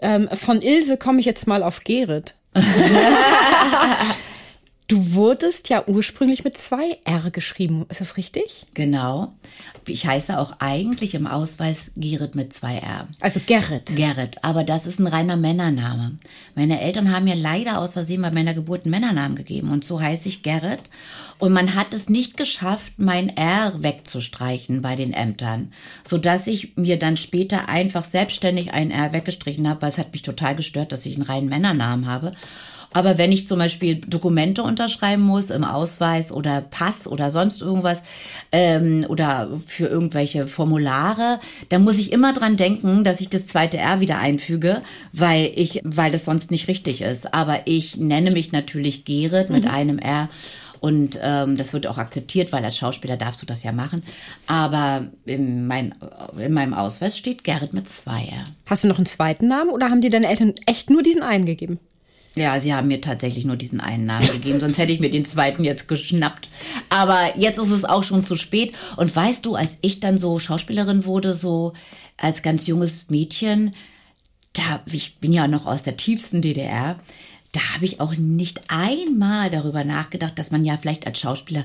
[0.00, 2.34] Ähm, von Ilse komme ich jetzt mal auf Gerrit.
[4.88, 8.66] Du wurdest ja ursprünglich mit zwei R geschrieben, ist das richtig?
[8.74, 9.32] Genau.
[9.84, 13.08] Ich heiße auch eigentlich im Ausweis Gerrit mit zwei R.
[13.20, 13.96] Also Gerrit.
[13.96, 16.18] Gerrit, aber das ist ein reiner Männername.
[16.54, 20.00] Meine Eltern haben mir leider aus Versehen bei meiner Geburt einen Männernamen gegeben und so
[20.00, 20.82] heiße ich Gerrit.
[21.40, 25.72] Und man hat es nicht geschafft, mein R wegzustreichen bei den Ämtern,
[26.04, 30.22] sodass ich mir dann später einfach selbstständig ein R weggestrichen habe, weil es hat mich
[30.22, 32.34] total gestört, dass ich einen reinen Männernamen habe.
[32.96, 38.02] Aber wenn ich zum Beispiel Dokumente unterschreiben muss im Ausweis oder Pass oder sonst irgendwas
[38.52, 43.76] ähm, oder für irgendwelche Formulare, dann muss ich immer dran denken, dass ich das zweite
[43.76, 44.80] R wieder einfüge,
[45.12, 47.34] weil ich, weil das sonst nicht richtig ist.
[47.34, 49.70] Aber ich nenne mich natürlich Gerrit mit mhm.
[49.70, 50.30] einem R.
[50.80, 54.00] Und ähm, das wird auch akzeptiert, weil als Schauspieler darfst du das ja machen.
[54.46, 55.94] Aber in, mein,
[56.38, 58.44] in meinem Ausweis steht Gerrit mit zwei R.
[58.64, 61.44] Hast du noch einen zweiten Namen oder haben dir deine Eltern echt nur diesen einen
[61.44, 61.78] gegeben?
[62.36, 65.24] Ja, sie haben mir tatsächlich nur diesen einen Namen gegeben, sonst hätte ich mir den
[65.24, 66.48] zweiten jetzt geschnappt.
[66.90, 68.74] Aber jetzt ist es auch schon zu spät.
[68.96, 71.72] Und weißt du, als ich dann so Schauspielerin wurde, so
[72.18, 73.72] als ganz junges Mädchen,
[74.52, 76.98] da, ich bin ja noch aus der tiefsten DDR,
[77.56, 81.64] da habe ich auch nicht einmal darüber nachgedacht, dass man ja vielleicht als Schauspieler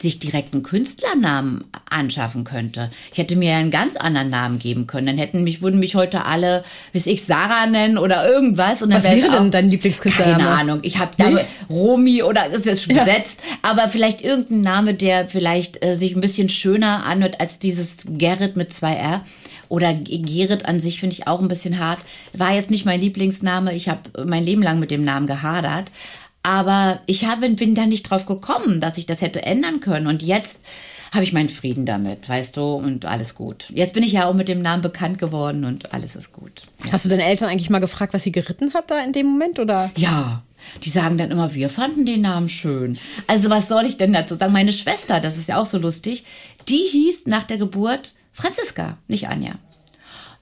[0.00, 2.90] sich direkt einen Künstlernamen anschaffen könnte.
[3.10, 5.08] Ich hätte mir ja einen ganz anderen Namen geben können.
[5.08, 8.82] Dann hätten mich, würden mich heute alle, bis ich Sarah nennen oder irgendwas.
[8.82, 10.24] Und dann Was wäre denn dein Lieblingskünstler?
[10.24, 10.78] Keine Ahnung.
[10.82, 11.30] Ich habe da?
[11.68, 13.04] Romy oder das ist schon ja.
[13.04, 18.04] besetzt, aber vielleicht irgendein Name, der vielleicht äh, sich ein bisschen schöner anhört als dieses
[18.06, 19.24] Gerrit mit zwei R.
[19.72, 21.98] Oder Gerrit an sich finde ich auch ein bisschen hart.
[22.34, 23.74] War jetzt nicht mein Lieblingsname.
[23.74, 25.90] Ich habe mein Leben lang mit dem Namen gehadert.
[26.42, 30.08] Aber ich habe, bin da nicht drauf gekommen, dass ich das hätte ändern können.
[30.08, 30.60] Und jetzt
[31.10, 33.72] habe ich meinen Frieden damit, weißt du, und alles gut.
[33.74, 36.52] Jetzt bin ich ja auch mit dem Namen bekannt geworden und alles ist gut.
[36.84, 36.92] Ja.
[36.92, 39.58] Hast du deine Eltern eigentlich mal gefragt, was sie geritten hat da in dem Moment,
[39.58, 39.90] oder?
[39.96, 40.42] Ja.
[40.84, 42.98] Die sagen dann immer, wir fanden den Namen schön.
[43.26, 44.52] Also was soll ich denn dazu sagen?
[44.52, 46.24] Meine Schwester, das ist ja auch so lustig,
[46.68, 49.52] die hieß nach der Geburt Franziska, nicht Anja.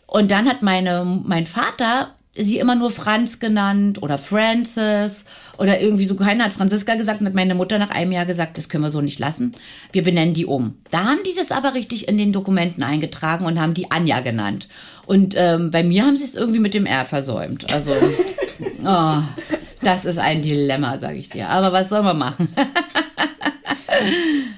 [0.07, 5.25] Und dann hat meine, mein Vater sie immer nur Franz genannt oder Francis
[5.59, 6.17] oder irgendwie so.
[6.17, 8.91] Keiner hat Franziska gesagt und hat meine Mutter nach einem Jahr gesagt, das können wir
[8.91, 9.53] so nicht lassen.
[9.93, 10.77] Wir benennen die um.
[10.91, 14.69] Da haben die das aber richtig in den Dokumenten eingetragen und haben die Anja genannt.
[15.07, 17.73] Und ähm, bei mir haben sie es irgendwie mit dem R versäumt.
[17.73, 17.93] Also,
[18.85, 19.23] oh,
[19.83, 21.49] das ist ein Dilemma, sage ich dir.
[21.49, 22.49] Aber was soll man machen?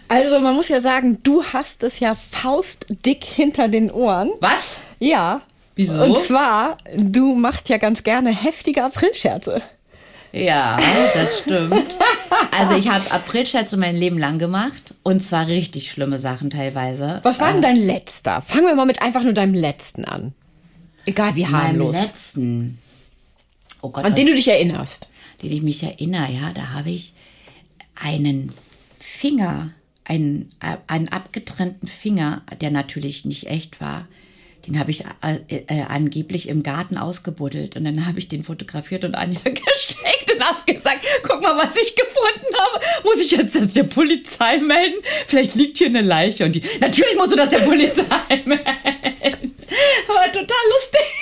[0.09, 4.31] Also man muss ja sagen, du hast es ja faustdick hinter den Ohren.
[4.40, 4.81] Was?
[4.98, 5.42] Ja.
[5.74, 6.02] Wieso?
[6.02, 9.62] Und zwar, du machst ja ganz gerne heftige Aprilscherze.
[10.33, 10.78] Ja,
[11.14, 11.96] das stimmt.
[12.50, 17.20] Also ich habe Aprilscherze mein Leben lang gemacht und zwar richtig schlimme Sachen teilweise.
[17.22, 18.40] Was war denn äh, dein letzter?
[18.40, 20.33] Fangen wir mal mit einfach nur deinem letzten an.
[21.05, 21.94] Egal wie harmlos.
[21.94, 22.78] Meinem letzten.
[23.83, 25.09] Oh Gott, an den du dich erinnerst.
[25.42, 27.12] Den ich mich erinnere, ja, da habe ich
[28.00, 28.52] einen
[29.02, 29.72] Finger,
[30.04, 34.06] einen, äh, einen abgetrennten Finger, der natürlich nicht echt war,
[34.66, 39.04] den habe ich äh, äh, angeblich im Garten ausgebuddelt und dann habe ich den fotografiert
[39.04, 42.84] und Anja gesteckt und habe gesagt, guck mal, was ich gefunden habe.
[43.02, 45.02] Muss ich jetzt das der Polizei melden?
[45.26, 48.04] Vielleicht liegt hier eine Leiche und die, natürlich musst du das der Polizei
[48.44, 49.56] melden.
[50.06, 51.21] War total lustig.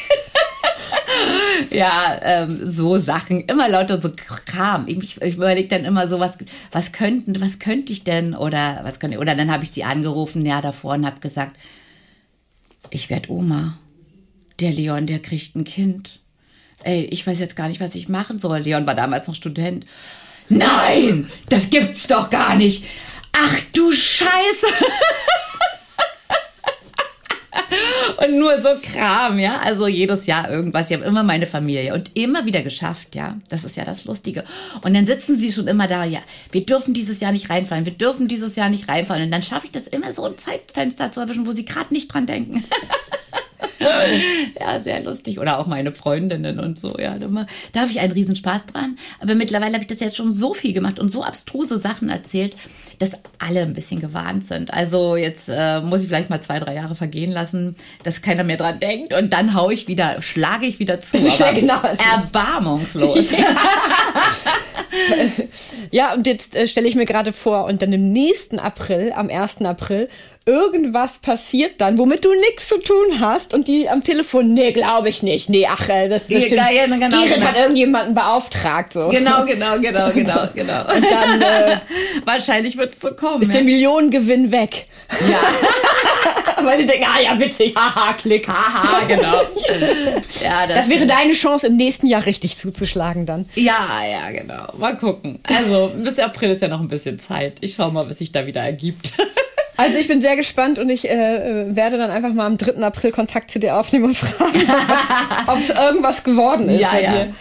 [1.70, 4.10] ja, ähm, so Sachen, immer lauter so
[4.46, 4.84] Kram.
[4.86, 6.38] Ich, ich überlege dann immer so, was,
[6.72, 10.44] was könnten, was könnte ich denn oder was könnte, oder dann habe ich sie angerufen,
[10.44, 11.56] ja, davor und habe gesagt,
[12.90, 13.78] ich werde Oma.
[14.58, 16.20] Der Leon, der kriegt ein Kind.
[16.82, 18.60] Ey, ich weiß jetzt gar nicht, was ich machen soll.
[18.60, 19.86] Leon war damals noch Student.
[20.48, 22.84] Nein, das gibt's doch gar nicht.
[23.32, 24.66] Ach du Scheiße.
[28.16, 29.58] und nur so Kram, ja.
[29.58, 30.90] Also jedes Jahr irgendwas.
[30.90, 33.36] Ich habe immer meine Familie und immer wieder geschafft, ja.
[33.48, 34.44] Das ist ja das Lustige.
[34.82, 36.20] Und dann sitzen sie schon immer da, ja,
[36.52, 39.24] wir dürfen dieses Jahr nicht reinfallen, wir dürfen dieses Jahr nicht reinfallen.
[39.24, 42.12] Und dann schaffe ich das immer so ein Zeitfenster zu erwischen, wo sie gerade nicht
[42.12, 42.64] dran denken.
[44.60, 45.38] ja, sehr lustig.
[45.38, 46.96] Oder auch meine Freundinnen und so.
[46.98, 48.96] Ja, da habe ich einen Riesenspaß dran.
[49.20, 52.56] Aber mittlerweile habe ich das jetzt schon so viel gemacht und so abstruse Sachen erzählt,
[53.00, 54.72] dass alle ein bisschen gewarnt sind.
[54.72, 58.58] Also jetzt äh, muss ich vielleicht mal zwei, drei Jahre vergehen lassen, dass keiner mehr
[58.58, 59.14] dran denkt.
[59.14, 61.16] Und dann haue ich wieder, schlage ich wieder zu.
[61.40, 61.80] Aber genau,
[62.12, 63.32] erbarmungslos.
[65.90, 65.92] Ja.
[65.92, 69.30] ja, und jetzt äh, stelle ich mir gerade vor, und dann im nächsten April, am
[69.30, 69.62] 1.
[69.62, 70.08] April,
[70.50, 75.08] irgendwas passiert dann, womit du nichts zu tun hast und die am Telefon, nee, glaube
[75.08, 75.48] ich nicht.
[75.48, 77.46] Nee, ach, äh, das ist bestimmt, ja, genau, Gerrit genau.
[77.46, 78.92] hat irgendjemanden beauftragt.
[78.92, 79.08] So.
[79.08, 80.80] Genau, genau, genau, genau, genau.
[80.92, 81.76] Und dann, äh,
[82.24, 83.42] wahrscheinlich wird es so kommen.
[83.42, 83.54] Ist ja.
[83.54, 84.86] der Millionengewinn weg.
[85.30, 85.38] Ja.
[86.64, 88.46] Weil sie denken, ah ja, witzig, haha, klick.
[88.46, 89.40] Haha, genau.
[90.42, 93.48] ja, das, das wäre deine Chance, im nächsten Jahr richtig zuzuschlagen dann.
[93.54, 94.66] Ja, ja, genau.
[94.76, 95.38] Mal gucken.
[95.44, 97.58] Also, bis April ist ja noch ein bisschen Zeit.
[97.60, 99.14] Ich schau mal, was sich da wieder ergibt.
[99.80, 102.82] Also ich bin sehr gespannt und ich äh, äh werde dann einfach mal am 3.
[102.82, 104.60] April Kontakt zu dir aufnehmen und fragen,
[105.46, 107.12] ob es irgendwas geworden ist ja, bei ja.
[107.12, 107.34] dir.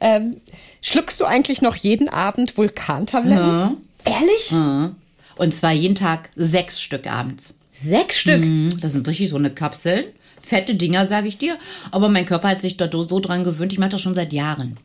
[0.00, 0.36] Ähm,
[0.80, 3.64] schluckst du eigentlich noch jeden Abend Vulkantabletten?
[3.64, 3.76] Mhm.
[4.06, 4.52] Ehrlich?
[4.52, 4.96] Mhm.
[5.36, 7.52] Und zwar jeden Tag sechs Stück abends.
[7.74, 8.42] Sechs Stück?
[8.42, 8.70] Mhm.
[8.80, 10.04] Das sind richtig so eine Kapseln.
[10.40, 11.58] Fette Dinger, sage ich dir.
[11.90, 13.72] Aber mein Körper hat sich da so dran gewöhnt.
[13.72, 14.78] Ich mache das schon seit Jahren.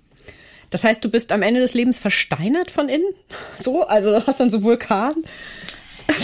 [0.72, 3.14] Das heißt, du bist am Ende des Lebens versteinert von innen?
[3.64, 3.86] So?
[3.86, 5.14] Also hast dann so Vulkan?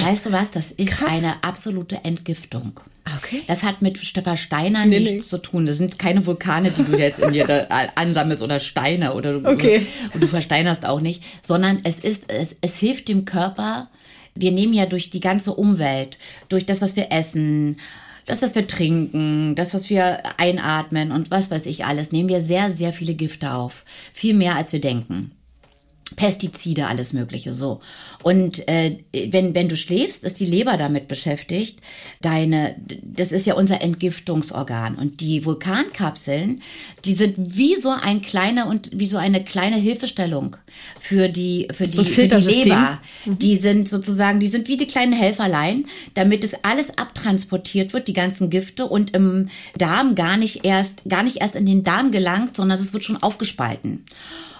[0.03, 0.51] Weißt du was?
[0.51, 1.09] Das ist Krass.
[1.09, 2.79] eine absolute Entgiftung.
[3.17, 3.43] Okay.
[3.47, 5.29] Das hat mit Versteinern nee, nichts nee.
[5.29, 5.65] zu tun.
[5.65, 9.85] Das sind keine Vulkane, die du jetzt in dir ansammelst oder Steine oder okay.
[10.13, 13.89] und du versteinerst auch nicht, sondern es ist es, es hilft dem Körper.
[14.35, 16.17] Wir nehmen ja durch die ganze Umwelt,
[16.49, 17.77] durch das, was wir essen,
[18.27, 22.41] das, was wir trinken, das, was wir einatmen und was weiß ich alles, nehmen wir
[22.41, 23.85] sehr, sehr viele Gifte auf.
[24.13, 25.31] Viel mehr, als wir denken.
[26.15, 27.81] Pestizide, alles Mögliche so.
[28.23, 31.79] Und äh, wenn, wenn du schläfst, ist die Leber damit beschäftigt.
[32.21, 34.95] Deine, das ist ja unser Entgiftungsorgan.
[34.95, 36.61] Und die Vulkankapseln,
[37.03, 40.55] die sind wie so ein kleiner und wie so eine kleine Hilfestellung
[40.99, 42.99] für die, für die, so für die Leber.
[43.25, 43.39] Mhm.
[43.39, 48.13] Die sind sozusagen, die sind wie die kleinen Helferlein, damit es alles abtransportiert wird, die
[48.13, 52.55] ganzen Gifte und im Darm gar nicht erst, gar nicht erst in den Darm gelangt,
[52.55, 54.05] sondern das wird schon aufgespalten.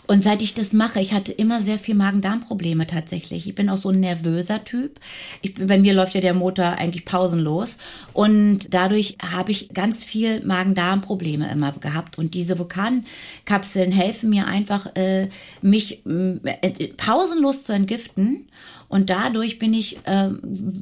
[0.08, 3.46] Und seit ich das mache, ich hatte immer sehr viel Magen-Darm-Probleme tatsächlich.
[3.46, 5.00] Ich bin auch so ein nervöser Typ.
[5.42, 7.76] Ich, bei mir läuft ja der Motor eigentlich pausenlos.
[8.14, 12.18] Und dadurch habe ich ganz viel Magen-Darm-Probleme immer gehabt.
[12.18, 15.28] Und diese Vulkankapseln helfen mir einfach, äh,
[15.62, 18.48] mich äh, pausenlos zu entgiften.
[18.90, 20.30] Und dadurch bin ich äh,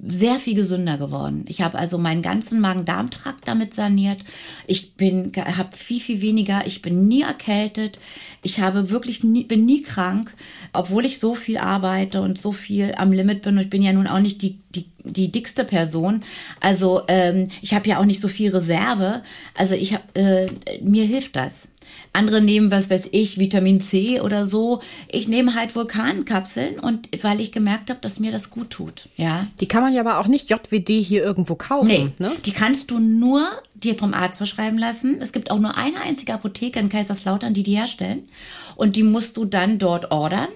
[0.06, 1.46] sehr viel gesünder geworden.
[1.48, 4.20] Ich habe also meinen ganzen Magen-Darm-Trakt damit saniert.
[4.68, 6.68] Ich bin, habe viel, viel weniger.
[6.68, 8.00] Ich bin nie erkältet.
[8.44, 10.36] Ich habe wirklich nie, bin nie krank,
[10.72, 13.56] obwohl ich so viel arbeite und so viel am Limit bin.
[13.58, 16.24] Und ich bin ja nun auch nicht die, die, die dickste Person.
[16.60, 19.24] Also ähm, ich habe ja auch nicht so viel Reserve.
[19.56, 20.50] Also ich habe, äh,
[20.82, 21.70] mir hilft das.
[22.16, 24.82] Andere nehmen, was weiß ich, Vitamin C oder so.
[25.08, 29.10] Ich nehme halt Vulkankapseln und weil ich gemerkt habe, dass mir das gut tut.
[29.16, 29.48] Ja.
[29.60, 31.88] Die kann man ja aber auch nicht JWD hier irgendwo kaufen.
[31.88, 32.32] Nee, ne?
[32.46, 35.22] die kannst du nur dir vom Arzt verschreiben lassen.
[35.22, 38.30] Es gibt auch nur eine einzige Apotheke in Kaiserslautern, die die herstellen.
[38.76, 40.48] Und die musst du dann dort ordern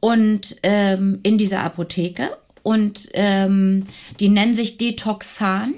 [0.00, 2.30] und ähm, in dieser Apotheke.
[2.62, 3.84] Und ähm,
[4.20, 5.74] die nennen sich Detoxan.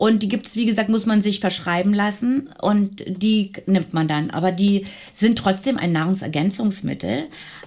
[0.00, 4.30] Und die gibt's wie gesagt, muss man sich verschreiben lassen und die nimmt man dann.
[4.30, 7.24] Aber die sind trotzdem ein Nahrungsergänzungsmittel.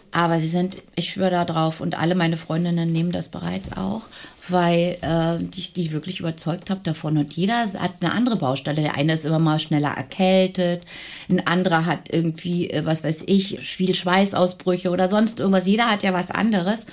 [0.09, 4.07] Aber sie sind, ich schwöre da drauf, und alle meine Freundinnen nehmen das bereits auch,
[4.49, 7.19] weil äh, ich die wirklich überzeugt habe davon.
[7.19, 8.81] Und jeder hat eine andere Baustelle.
[8.81, 10.85] Der eine ist immer mal schneller erkältet,
[11.29, 15.67] ein anderer hat irgendwie, äh, was weiß ich, viel Schweißausbrüche oder sonst irgendwas.
[15.67, 16.87] Jeder hat ja was anderes.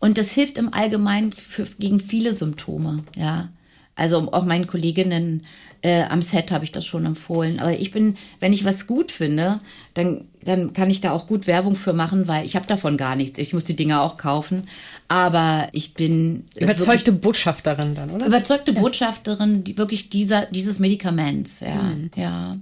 [0.00, 3.48] Und das hilft im Allgemeinen für, gegen viele Symptome, ja.
[3.94, 5.44] Also auch meinen Kolleginnen
[5.82, 7.58] äh, am Set habe ich das schon empfohlen.
[7.58, 9.60] Aber ich bin, wenn ich was gut finde,
[9.94, 13.16] dann, dann kann ich da auch gut Werbung für machen, weil ich habe davon gar
[13.16, 13.38] nichts.
[13.38, 14.68] Ich muss die Dinger auch kaufen.
[15.08, 18.26] Aber ich bin überzeugte Botschafterin dann, oder?
[18.26, 18.80] Überzeugte ja.
[18.80, 21.60] Botschafterin, die wirklich dieser dieses Medikaments.
[21.60, 22.10] Ja, mhm.
[22.16, 22.56] ja.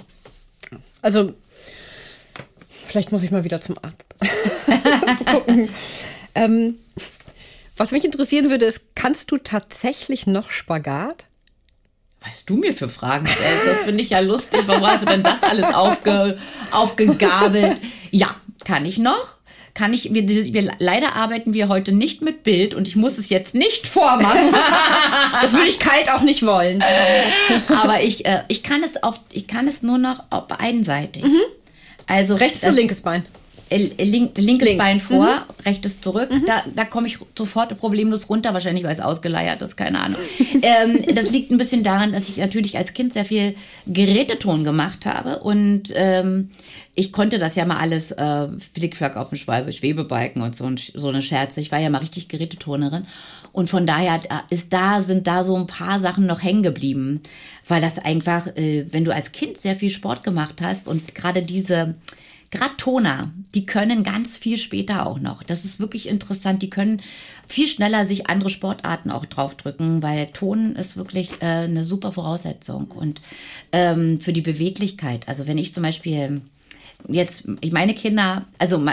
[1.03, 1.35] Also
[2.85, 4.15] vielleicht muss ich mal wieder zum Arzt
[5.27, 5.69] gucken.
[6.35, 6.75] ähm,
[7.81, 11.25] was mich interessieren würde, ist, kannst du tatsächlich noch Spagat?
[12.23, 14.61] Was du mir für Fragen stellst, das finde ich ja lustig.
[14.67, 16.37] Warum hast du denn das alles aufge,
[16.73, 17.79] aufgegabelt?
[18.11, 19.37] Ja, kann ich noch.
[19.73, 23.31] Kann ich, wir, wir, leider arbeiten wir heute nicht mit Bild und ich muss es
[23.31, 24.53] jetzt nicht vormachen.
[25.41, 26.85] das würde ich kalt auch nicht wollen.
[27.69, 31.25] Aber ich, äh, ich kann es auf, ich kann es nur noch auf einseitig.
[31.25, 31.41] Mhm.
[32.07, 33.25] Also rechtes oder linkes Bein?
[33.71, 34.77] Link, linkes Links.
[34.77, 35.65] Bein vor, mhm.
[35.65, 36.31] rechtes zurück.
[36.31, 36.45] Mhm.
[36.47, 40.21] Da, da komme ich sofort problemlos runter, wahrscheinlich weil es ausgeleiert ist, keine Ahnung.
[40.63, 43.55] ähm, das liegt ein bisschen daran, dass ich natürlich als Kind sehr viel
[43.87, 46.51] Geräteton gemacht habe und ähm,
[46.95, 51.09] ich konnte das ja mal alles, äh, Flickflack auf dem Schwalbe, Schwebebalken und so, so
[51.09, 51.61] eine Scherze.
[51.61, 53.07] Ich war ja mal richtig Gerätetonerin.
[53.53, 57.23] Und von daher ist da, sind da so ein paar Sachen noch hängen geblieben.
[57.67, 61.43] Weil das einfach, äh, wenn du als Kind sehr viel Sport gemacht hast und gerade
[61.43, 61.95] diese,
[62.51, 65.45] Gerade Toner, die können ganz viel später auch noch.
[65.45, 66.63] Das ist wirklich interessant.
[66.63, 67.01] Die können
[67.47, 72.91] viel schneller sich andere Sportarten auch draufdrücken, weil Ton ist wirklich äh, eine super Voraussetzung
[72.91, 73.21] und
[73.71, 75.29] ähm, für die Beweglichkeit.
[75.29, 76.41] Also wenn ich zum Beispiel
[77.09, 78.85] jetzt, ich meine Kinder, also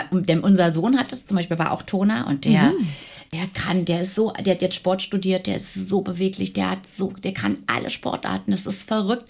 [0.42, 2.88] unser Sohn hat es zum Beispiel, war auch Toner und der mhm
[3.32, 6.70] der kann, der ist so, der hat jetzt Sport studiert, der ist so beweglich, der
[6.70, 9.28] hat so, der kann alle Sportarten, das ist verrückt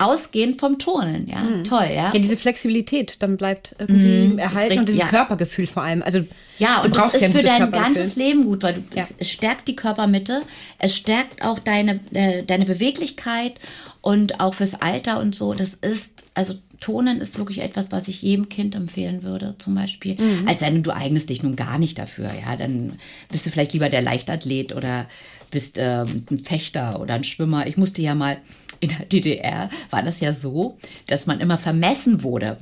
[0.00, 1.42] ausgehend vom Turnen, ja.
[1.42, 1.64] Mhm.
[1.64, 2.12] Toll, ja.
[2.12, 5.08] Ja, diese Flexibilität dann bleibt irgendwie mhm, erhalten und dieses ja.
[5.08, 6.02] Körpergefühl vor allem.
[6.02, 6.24] Also
[6.58, 9.04] ja, und das ist ja für dein ganzes Leben gut, weil du, ja.
[9.18, 10.42] es stärkt die Körpermitte,
[10.78, 13.54] es stärkt auch deine äh, deine Beweglichkeit
[14.00, 15.54] und auch fürs Alter und so.
[15.54, 20.16] Das ist also Tonen ist wirklich etwas, was ich jedem Kind empfehlen würde, zum Beispiel.
[20.18, 20.48] Mhm.
[20.48, 22.94] Als wenn du eignest dich nun gar nicht dafür, ja, dann
[23.30, 25.06] bist du vielleicht lieber der Leichtathlet oder
[25.50, 27.66] bist ähm, ein Fechter oder ein Schwimmer.
[27.66, 28.38] Ich musste ja mal
[28.80, 32.58] in der DDR war das ja so, dass man immer vermessen wurde.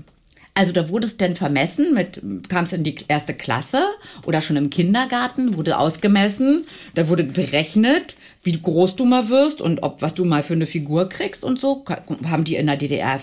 [0.58, 3.80] Also da wurde es denn vermessen, mit kam es in die erste Klasse
[4.26, 9.84] oder schon im Kindergarten, wurde ausgemessen, da wurde berechnet, wie groß du mal wirst und
[9.84, 11.84] ob was du mal für eine Figur kriegst und so,
[12.26, 13.20] haben die in der DDR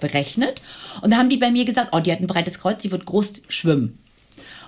[0.00, 0.62] berechnet.
[1.02, 3.04] Und da haben die bei mir gesagt, oh, die hat ein breites Kreuz, die wird
[3.04, 3.98] groß schwimmen.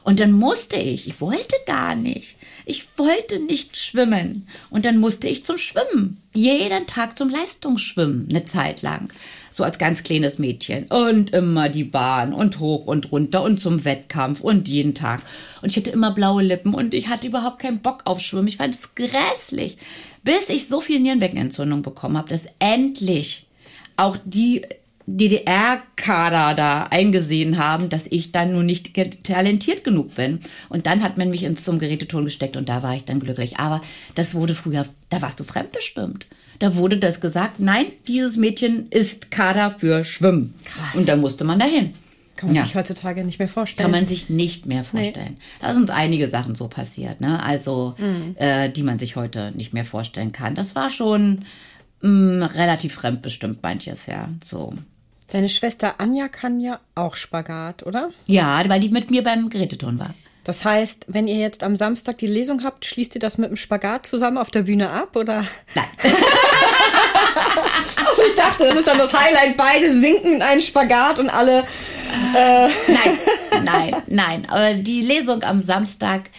[0.04, 2.36] Und dann musste ich, ich wollte gar nicht,
[2.66, 4.46] ich wollte nicht schwimmen.
[4.70, 6.20] Und dann musste ich zum Schwimmen.
[6.34, 9.08] Jeden Tag zum Leistungsschwimmen, eine Zeit lang.
[9.50, 10.84] so als ganz kleines Mädchen.
[10.86, 15.22] Und immer die Bahn und hoch und runter und zum Wettkampf und jeden Tag.
[15.62, 18.48] Und ich hatte immer blaue Lippen und ich hatte überhaupt keinen Bock auf Schwimmen.
[18.48, 19.78] Ich fand es grässlich.
[20.22, 23.46] Bis ich so viel Nierenbeckenentzündung bekommen habe, dass endlich
[23.96, 24.62] auch die
[25.06, 30.40] DDR-Kader da eingesehen haben, dass ich dann nur nicht talentiert genug bin.
[30.68, 33.58] Und dann hat man mich ins zum Geräteton gesteckt und da war ich dann glücklich.
[33.58, 33.80] Aber
[34.14, 36.26] das wurde früher, da warst du fremdbestimmt.
[36.58, 40.54] Da wurde das gesagt, nein, dieses Mädchen ist Kader für Schwimmen.
[40.64, 40.94] Krass.
[40.94, 41.92] Und da musste man dahin.
[42.36, 42.64] Kann man ja.
[42.64, 43.84] sich heutzutage nicht mehr vorstellen.
[43.84, 45.36] Kann man sich nicht mehr vorstellen.
[45.36, 45.44] Nee.
[45.60, 47.40] Da sind einige Sachen so passiert, ne?
[47.42, 48.34] Also, mhm.
[48.36, 50.56] äh, die man sich heute nicht mehr vorstellen kann.
[50.56, 51.44] Das war schon
[52.02, 54.28] mh, mm, relativ fremdbestimmt manches, ja.
[54.42, 54.74] So.
[55.34, 58.10] Deine Schwester Anja kann ja auch Spagat, oder?
[58.26, 60.14] Ja, weil die mit mir beim Geräteton war.
[60.44, 63.56] Das heißt, wenn ihr jetzt am Samstag die Lesung habt, schließt ihr das mit dem
[63.56, 65.44] Spagat zusammen auf der Bühne ab, oder?
[65.74, 65.86] Nein.
[68.06, 69.56] also ich dachte, das ist dann das Highlight.
[69.56, 71.64] Beide sinken in einen Spagat und alle.
[72.36, 73.18] Äh nein,
[73.64, 74.46] nein, nein.
[74.48, 76.30] Aber die Lesung am Samstag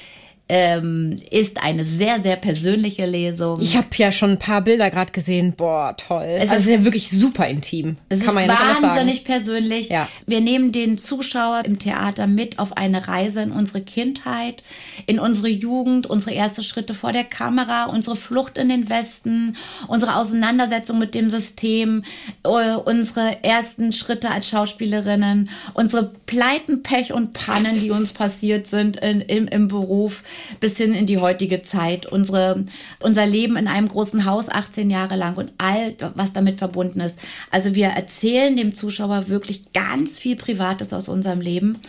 [0.48, 3.60] ähm, ist eine sehr, sehr persönliche Lesung.
[3.62, 5.54] Ich habe ja schon ein paar Bilder gerade gesehen.
[5.58, 6.24] Boah, toll.
[6.24, 7.98] Es also ist ja wirklich super intim.
[8.10, 9.90] Es Kann ist ja wahnsinnig persönlich.
[9.90, 10.08] Ja.
[10.28, 14.62] Wir nehmen den Zuschauer im Theater mit auf eine Reise in unsere Kindheit,
[15.08, 19.56] in unsere Jugend, unsere ersten Schritte vor der Kamera, unsere Flucht in den Westen,
[19.88, 22.04] unsere Auseinandersetzung mit dem System,
[22.44, 28.98] äh, unsere ersten Schritte als Schauspielerinnen, unsere Pleiten, Pech und Pannen, die uns passiert sind
[28.98, 30.22] in, im, im Beruf
[30.60, 32.06] bis hin in die heutige Zeit.
[32.06, 32.66] Unsere,
[33.00, 37.20] unser Leben in einem großen Haus 18 Jahre lang und all, was damit verbunden ist.
[37.52, 41.80] Also wir erzählen dem Zuschauer wirklich ganz viel Privates aus unserem Leben.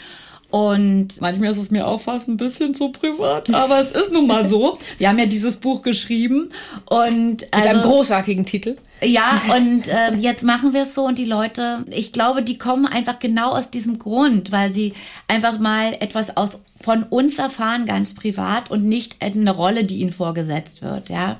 [0.50, 4.28] Und manchmal ist es mir auch fast ein bisschen zu privat, aber es ist nun
[4.28, 4.78] mal so.
[4.98, 6.50] Wir haben ja dieses Buch geschrieben
[6.86, 8.76] und mit also, einem großartigen Titel.
[9.02, 12.86] Ja, und äh, jetzt machen wir es so und die Leute, ich glaube, die kommen
[12.86, 14.94] einfach genau aus diesem Grund, weil sie
[15.28, 20.12] einfach mal etwas aus von uns erfahren, ganz privat und nicht eine Rolle, die ihnen
[20.12, 21.38] vorgesetzt wird, ja.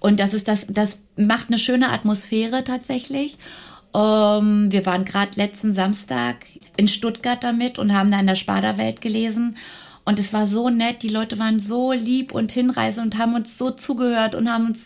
[0.00, 3.38] Und das ist das, das macht eine schöne Atmosphäre tatsächlich.
[3.94, 6.46] Ähm, wir waren gerade letzten Samstag
[6.76, 9.56] in Stuttgart damit und haben da in der Sparda-Welt gelesen.
[10.06, 13.58] Und es war so nett, die Leute waren so lieb und hinreißend und haben uns
[13.58, 14.84] so zugehört und haben uns,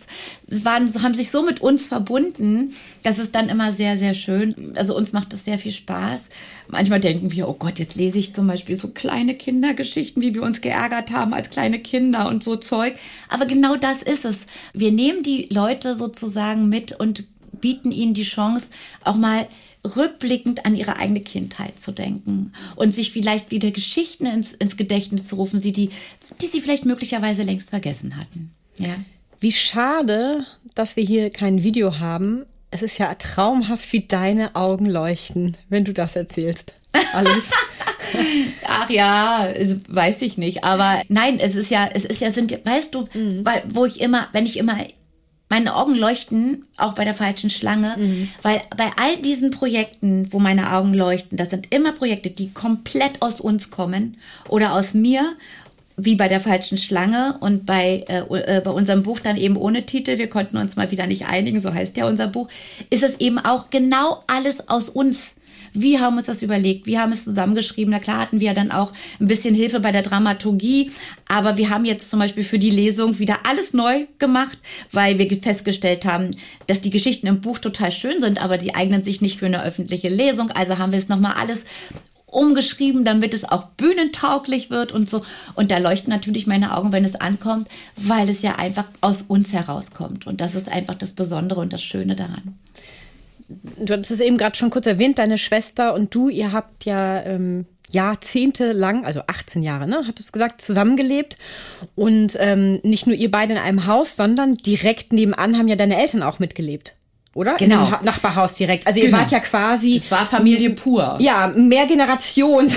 [0.65, 2.73] waren, haben sich so mit uns verbunden.
[3.03, 4.73] Das ist dann immer sehr, sehr schön.
[4.77, 6.31] Also uns macht das sehr viel Spaß.
[6.69, 10.43] Manchmal denken wir, oh Gott, jetzt lese ich zum Beispiel so kleine Kindergeschichten, wie wir
[10.43, 12.95] uns geärgert haben als kleine Kinder und so Zeug.
[13.29, 14.47] Aber genau das ist es.
[14.73, 17.25] Wir nehmen die Leute sozusagen mit und
[17.61, 18.67] bieten ihnen die Chance,
[19.05, 19.49] auch mal
[19.85, 25.29] rückblickend an ihre eigene Kindheit zu denken und sich vielleicht wieder Geschichten ins, ins Gedächtnis
[25.29, 25.91] zu rufen, sie die,
[26.41, 28.53] die sie vielleicht möglicherweise längst vergessen hatten.
[28.79, 28.97] Ja.
[29.39, 30.45] Wie schade,
[30.75, 32.45] dass wir hier kein Video haben.
[32.71, 36.75] Es ist ja traumhaft, wie deine Augen leuchten, wenn du das erzählst.
[37.15, 37.51] Alles.
[38.67, 39.49] Ach ja,
[39.89, 40.65] weiß ich nicht.
[40.65, 43.45] Aber nein, es ist ja, es ist ja, sind, weißt du, mhm.
[43.45, 44.77] weil, wo ich immer, wenn ich immer
[45.51, 48.31] meine Augen leuchten auch bei der falschen Schlange, mhm.
[48.41, 53.21] weil bei all diesen Projekten, wo meine Augen leuchten, das sind immer Projekte, die komplett
[53.21, 54.17] aus uns kommen
[54.49, 55.37] oder aus mir,
[55.97, 59.85] wie bei der falschen Schlange und bei, äh, äh, bei unserem Buch dann eben ohne
[59.85, 62.49] Titel, wir konnten uns mal wieder nicht einigen, so heißt ja unser Buch,
[62.89, 65.35] ist es eben auch genau alles aus uns.
[65.73, 66.87] Wie haben wir uns das überlegt?
[66.87, 67.93] Wie haben wir es zusammengeschrieben?
[67.93, 70.91] Na klar hatten wir dann auch ein bisschen Hilfe bei der Dramaturgie,
[71.29, 74.59] aber wir haben jetzt zum Beispiel für die Lesung wieder alles neu gemacht,
[74.93, 76.33] weil wir festgestellt haben,
[76.67, 79.63] dass die Geschichten im Buch total schön sind, aber die eignen sich nicht für eine
[79.63, 80.51] öffentliche Lesung.
[80.51, 81.65] Also haben wir es nochmal alles
[82.27, 85.23] umgeschrieben, damit es auch bühnentauglich wird und so.
[85.55, 89.53] Und da leuchten natürlich meine Augen, wenn es ankommt, weil es ja einfach aus uns
[89.53, 90.27] herauskommt.
[90.27, 92.59] Und das ist einfach das Besondere und das Schöne daran
[93.79, 97.23] du hattest es eben gerade schon kurz erwähnt, deine Schwester und du, ihr habt ja
[97.23, 101.37] ähm, jahrzehntelang, also 18 Jahre, ne, hattest du gesagt, zusammengelebt.
[101.97, 106.01] Und ähm, nicht nur ihr beide in einem Haus, sondern direkt nebenan haben ja deine
[106.01, 106.95] Eltern auch mitgelebt
[107.35, 107.57] oder?
[107.57, 107.87] Genau.
[107.87, 108.87] Dem Nachbarhaus direkt.
[108.87, 109.17] Also genau.
[109.17, 109.97] ihr wart ja quasi.
[109.97, 111.17] Es war Familie pur.
[111.21, 112.69] Ja, mehr Generation.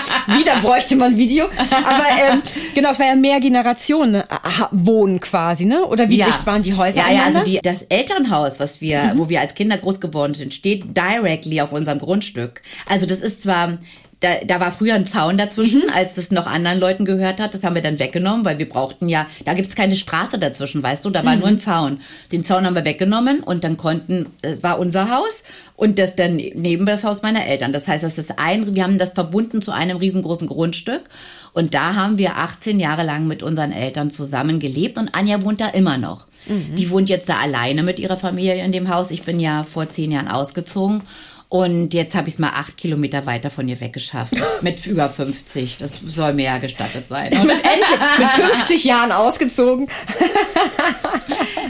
[0.26, 1.46] Wieder bräuchte man Video.
[1.46, 2.42] Aber ähm,
[2.74, 4.24] genau, es war ja mehr Generationen äh,
[4.70, 5.84] wohnen quasi, ne?
[5.86, 6.26] Oder wie ja.
[6.26, 7.00] dicht waren die Häuser?
[7.00, 9.18] Ja, ja, also die, das Elternhaus, was wir, mhm.
[9.18, 12.62] wo wir als Kinder groß geworden sind, steht directly auf unserem Grundstück.
[12.86, 13.78] Also das ist zwar
[14.22, 15.92] da, da war früher ein Zaun dazwischen, mhm.
[15.92, 17.54] als das noch anderen Leuten gehört hat.
[17.54, 21.04] Das haben wir dann weggenommen, weil wir brauchten ja, da gibt's keine Straße dazwischen, weißt
[21.04, 21.40] du, da war mhm.
[21.40, 22.00] nur ein Zaun.
[22.30, 25.42] Den Zaun haben wir weggenommen und dann konnten, das war unser Haus
[25.74, 27.72] und das dann neben das Haus meiner Eltern.
[27.72, 31.02] Das heißt, das ist ein, wir haben das verbunden zu einem riesengroßen Grundstück
[31.52, 35.60] und da haben wir 18 Jahre lang mit unseren Eltern zusammen gelebt und Anja wohnt
[35.60, 36.28] da immer noch.
[36.46, 36.76] Mhm.
[36.76, 39.10] Die wohnt jetzt da alleine mit ihrer Familie in dem Haus.
[39.10, 41.02] Ich bin ja vor zehn Jahren ausgezogen
[41.52, 44.32] und jetzt habe ich es mal acht Kilometer weiter von ihr weggeschafft.
[44.62, 45.76] Mit über 50.
[45.76, 47.28] Das soll mir ja gestattet sein.
[47.46, 47.62] mit,
[48.18, 49.86] mit 50 Jahren ausgezogen.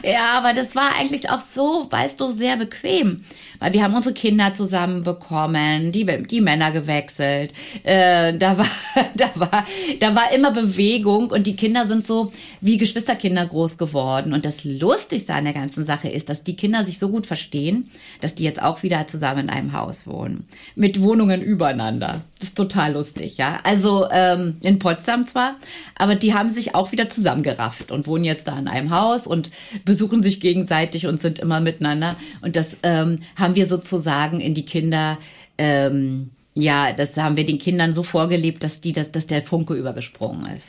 [0.05, 3.25] ja, aber das war eigentlich auch so, weißt du, sehr bequem
[3.63, 7.53] weil wir haben unsere Kinder zusammen bekommen, die, die Männer gewechselt.
[7.85, 8.67] Äh, da war,
[9.15, 9.65] da war,
[10.01, 14.33] da war immer Bewegung und die Kinder sind so wie Geschwisterkinder groß geworden.
[14.33, 17.89] Und das Lustigste an der ganzen Sache ist, dass die Kinder sich so gut verstehen,
[18.21, 20.47] dass die jetzt auch wieder zusammen in einem Haus wohnen.
[20.75, 22.23] Mit Wohnungen übereinander.
[22.41, 23.61] Das ist total lustig, ja.
[23.63, 25.55] Also ähm, in Potsdam zwar,
[25.95, 29.53] aber die haben sich auch wieder zusammengerafft und wohnen jetzt da in einem Haus und
[29.85, 32.17] besuchen sich gegenseitig und sind immer miteinander.
[32.41, 35.19] Und das ähm, haben haben wir sozusagen in die Kinder,
[35.59, 39.75] ähm, ja, das haben wir den Kindern so vorgelebt, dass die, dass, dass der Funke
[39.75, 40.69] übergesprungen ist.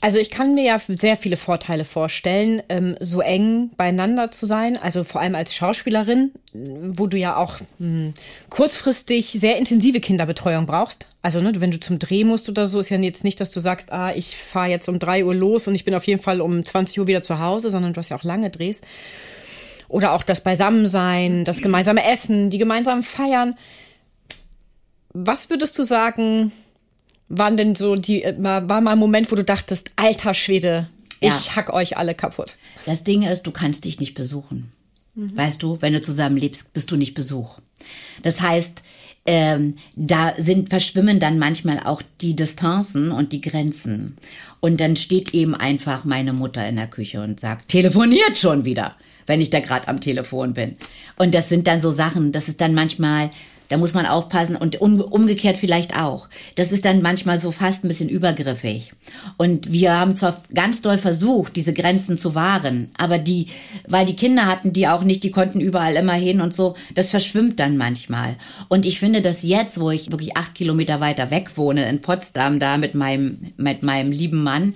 [0.00, 4.76] Also ich kann mir ja sehr viele Vorteile vorstellen, ähm, so eng beieinander zu sein,
[4.76, 8.12] also vor allem als Schauspielerin, wo du ja auch hm,
[8.50, 11.06] kurzfristig sehr intensive Kinderbetreuung brauchst.
[11.22, 13.60] Also ne, wenn du zum Dreh musst oder so, ist ja jetzt nicht, dass du
[13.60, 16.40] sagst, ah, ich fahre jetzt um drei Uhr los und ich bin auf jeden Fall
[16.40, 18.82] um 20 Uhr wieder zu Hause, sondern du hast ja auch lange Drehs.
[19.88, 23.54] Oder auch das Beisammensein, das gemeinsame Essen, die gemeinsamen Feiern.
[25.12, 26.52] Was würdest du sagen,
[27.28, 30.88] waren denn so die, war mal ein Moment, wo du dachtest, alter Schwede,
[31.20, 31.56] ich ja.
[31.56, 32.56] hack euch alle kaputt?
[32.86, 34.72] Das Ding ist, du kannst dich nicht besuchen.
[35.14, 35.36] Mhm.
[35.36, 37.58] Weißt du, wenn du zusammen lebst, bist du nicht Besuch.
[38.22, 38.82] Das heißt,
[39.26, 44.16] ähm, da sind verschwimmen dann manchmal auch die Distanzen und die Grenzen.
[44.60, 48.96] Und dann steht eben einfach meine Mutter in der Küche und sagt, telefoniert schon wieder
[49.26, 50.74] wenn ich da gerade am Telefon bin.
[51.16, 53.30] Und das sind dann so Sachen, das ist dann manchmal
[53.68, 56.28] da muss man aufpassen und umgekehrt vielleicht auch.
[56.54, 58.92] Das ist dann manchmal so fast ein bisschen übergriffig.
[59.36, 63.48] Und wir haben zwar ganz doll versucht, diese Grenzen zu wahren, aber die,
[63.86, 67.10] weil die Kinder hatten die auch nicht, die konnten überall immer hin und so, das
[67.10, 68.36] verschwimmt dann manchmal.
[68.68, 72.58] Und ich finde, dass jetzt, wo ich wirklich acht Kilometer weiter weg wohne, in Potsdam,
[72.58, 74.74] da mit meinem, mit meinem lieben Mann,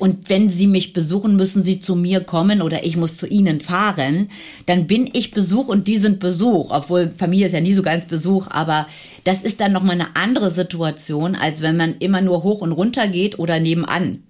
[0.00, 3.60] und wenn sie mich besuchen, müssen sie zu mir kommen oder ich muss zu ihnen
[3.60, 4.28] fahren,
[4.66, 8.06] dann bin ich Besuch und die sind Besuch, obwohl Familie ist ja nie so ganz
[8.06, 8.86] Besuch, aber
[9.24, 13.06] das ist dann nochmal eine andere Situation, als wenn man immer nur hoch und runter
[13.08, 14.24] geht oder nebenan.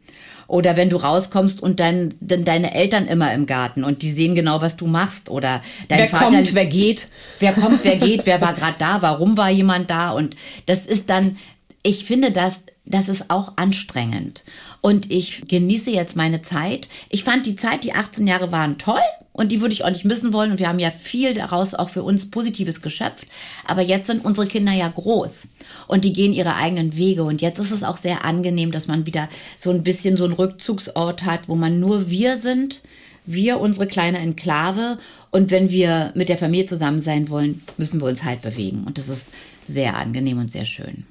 [0.49, 4.35] Oder wenn du rauskommst und dann, dann deine Eltern immer im Garten und die sehen
[4.35, 5.29] genau, was du machst.
[5.29, 6.37] Oder dein wer Vater.
[6.37, 7.07] Kommt, wer geht.
[7.39, 10.11] Wer kommt, wer geht, wer war gerade da, warum war jemand da?
[10.11, 11.37] Und das ist dann,
[11.83, 14.43] ich finde das, das ist auch anstrengend.
[14.81, 16.89] Und ich genieße jetzt meine Zeit.
[17.09, 19.01] Ich fand die Zeit, die 18 Jahre waren toll
[19.33, 20.51] und die würde ich auch nicht missen wollen.
[20.51, 23.27] Und wir haben ja viel daraus auch für uns Positives geschöpft.
[23.67, 25.49] Aber jetzt sind unsere Kinder ja groß
[25.87, 27.25] und die gehen ihre eigenen Wege.
[27.25, 30.33] Und jetzt ist es auch sehr angenehm, dass man wieder so ein bisschen so einen
[30.33, 32.83] Rückzugsort hat, wo man nur wir sind.
[33.27, 34.99] Wir, unsere kleine Enklave.
[35.31, 38.85] Und wenn wir mit der Familie zusammen sein wollen, müssen wir uns halt bewegen.
[38.87, 39.27] Und das ist
[39.67, 41.05] sehr angenehm und sehr schön.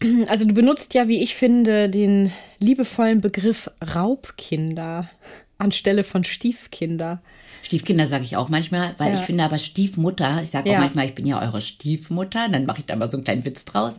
[0.28, 5.10] Also du benutzt ja, wie ich finde, den liebevollen Begriff Raubkinder
[5.58, 7.22] anstelle von Stiefkinder.
[7.66, 9.18] Stiefkinder sage ich auch manchmal, weil ja.
[9.18, 10.78] ich finde aber Stiefmutter, ich sage auch ja.
[10.78, 13.64] manchmal, ich bin ja eure Stiefmutter, dann mache ich da mal so einen kleinen Witz
[13.64, 13.94] draus,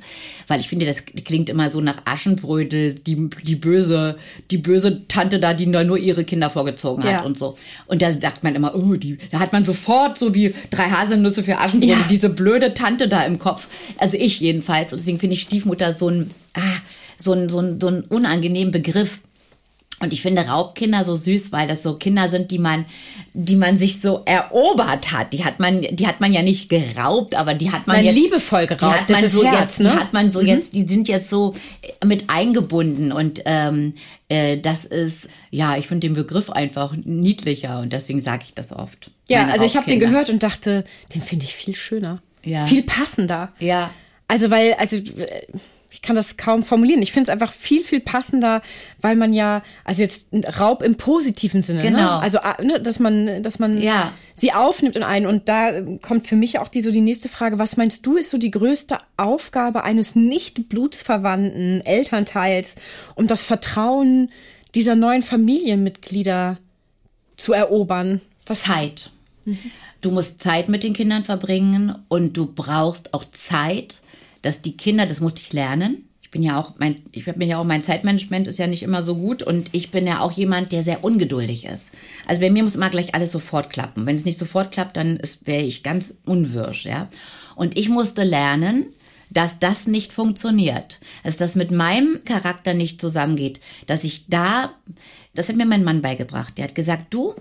[0.47, 4.15] weil ich finde, das klingt immer so nach Aschenbrödel, die, die böse,
[4.51, 7.21] die böse Tante da, die nur ihre Kinder vorgezogen hat ja.
[7.23, 7.55] und so.
[7.87, 11.43] Und da sagt man immer, oh, die, da hat man sofort so wie drei Haselnüsse
[11.43, 13.67] für Aschenbrödel, diese blöde Tante da im Kopf.
[13.97, 14.93] Also ich jedenfalls.
[14.93, 16.61] Und deswegen finde ich Stiefmutter so ein, ah,
[17.17, 19.19] so ein, so ein, so ein unangenehmen Begriff.
[19.99, 22.85] Und ich finde Raubkinder so süß, weil das so Kinder sind, die man,
[23.33, 25.33] die man sich so erobert hat.
[25.33, 28.15] Die hat man, die hat man ja nicht geraubt, aber die hat man Nein, jetzt
[28.15, 29.09] liebevoll geraubt.
[29.09, 29.91] Die hat man so Herz, jetzt, ne?
[29.91, 30.47] die hat man so mhm.
[30.47, 33.95] jetzt, die sind jetzt so äh, mit eingebunden und ähm,
[34.29, 38.71] äh, das ist, ja, ich finde den Begriff einfach niedlicher und deswegen sage ich das
[38.71, 39.09] oft.
[39.29, 40.83] Ja, also ich habe den gehört und dachte,
[41.15, 42.65] den finde ich viel schöner, ja.
[42.65, 43.51] viel passender.
[43.57, 43.89] Ja.
[44.27, 45.41] Also weil, also äh,
[45.97, 47.01] ich kann das kaum formulieren.
[47.01, 48.61] Ich finde es einfach viel, viel passender,
[49.01, 50.27] weil man ja, also jetzt
[50.59, 51.89] Raub im positiven Sinne, ne?
[51.89, 51.97] genau.
[51.97, 52.11] Ne?
[52.19, 54.13] Also, ne, dass man, dass man ja.
[54.37, 55.25] sie aufnimmt in einen.
[55.25, 55.71] Und da
[56.03, 57.57] kommt für mich auch die, so die nächste Frage.
[57.57, 62.75] Was meinst du, ist so die größte Aufgabe eines nicht blutsverwandten Elternteils,
[63.15, 64.29] um das Vertrauen
[64.75, 66.59] dieser neuen Familienmitglieder
[67.37, 68.21] zu erobern?
[68.45, 69.09] Was Zeit.
[70.01, 73.95] Du musst Zeit mit den Kindern verbringen und du brauchst auch Zeit,
[74.45, 77.57] dass die Kinder, das musste ich lernen, ich bin ja auch mein, ich bin ja
[77.57, 80.73] auch mein Zeitmanagement ist ja nicht immer so gut und ich bin ja auch jemand,
[80.73, 81.91] der sehr ungeduldig ist.
[82.25, 84.05] Also bei mir muss immer gleich alles sofort klappen.
[84.05, 87.07] Wenn es nicht sofort klappt, dann wäre ich ganz unwirsch, ja.
[87.55, 88.87] Und ich musste lernen,
[89.29, 94.73] dass das nicht funktioniert, dass das mit meinem Charakter nicht zusammengeht, dass ich da,
[95.33, 96.57] das hat mir mein Mann beigebracht.
[96.57, 97.35] Der hat gesagt, du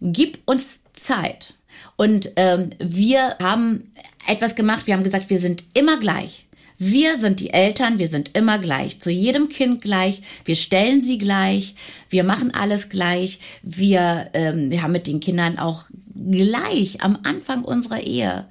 [0.00, 1.54] gib uns Zeit.
[1.96, 3.92] Und ähm, wir haben
[4.26, 4.86] etwas gemacht.
[4.86, 6.46] Wir haben gesagt, wir sind immer gleich.
[6.82, 11.18] Wir sind die Eltern, wir sind immer gleich, zu jedem Kind gleich, wir stellen sie
[11.18, 11.74] gleich,
[12.08, 17.64] wir machen alles gleich, wir, ähm, wir haben mit den Kindern auch gleich am Anfang
[17.64, 18.46] unserer Ehe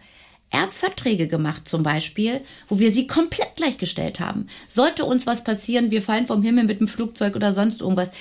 [0.51, 4.47] Erbverträge gemacht zum Beispiel, wo wir sie komplett gleichgestellt haben.
[4.67, 8.11] Sollte uns was passieren, wir fallen vom Himmel mit dem Flugzeug oder sonst irgendwas,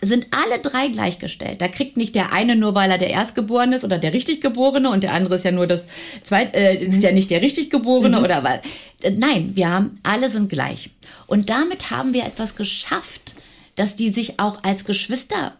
[0.00, 1.60] sind alle drei gleichgestellt.
[1.60, 5.02] Da kriegt nicht der eine nur, weil er der Erstgeborene ist oder der Richtiggeborene und
[5.02, 5.88] der andere ist ja nur das
[6.22, 7.02] Zweit, äh, ist mhm.
[7.02, 8.24] ja nicht der Richtiggeborene mhm.
[8.24, 8.62] oder weil.
[9.02, 10.90] Äh, nein, wir haben, alle sind gleich.
[11.26, 13.34] Und damit haben wir etwas geschafft,
[13.74, 15.54] dass die sich auch als Geschwister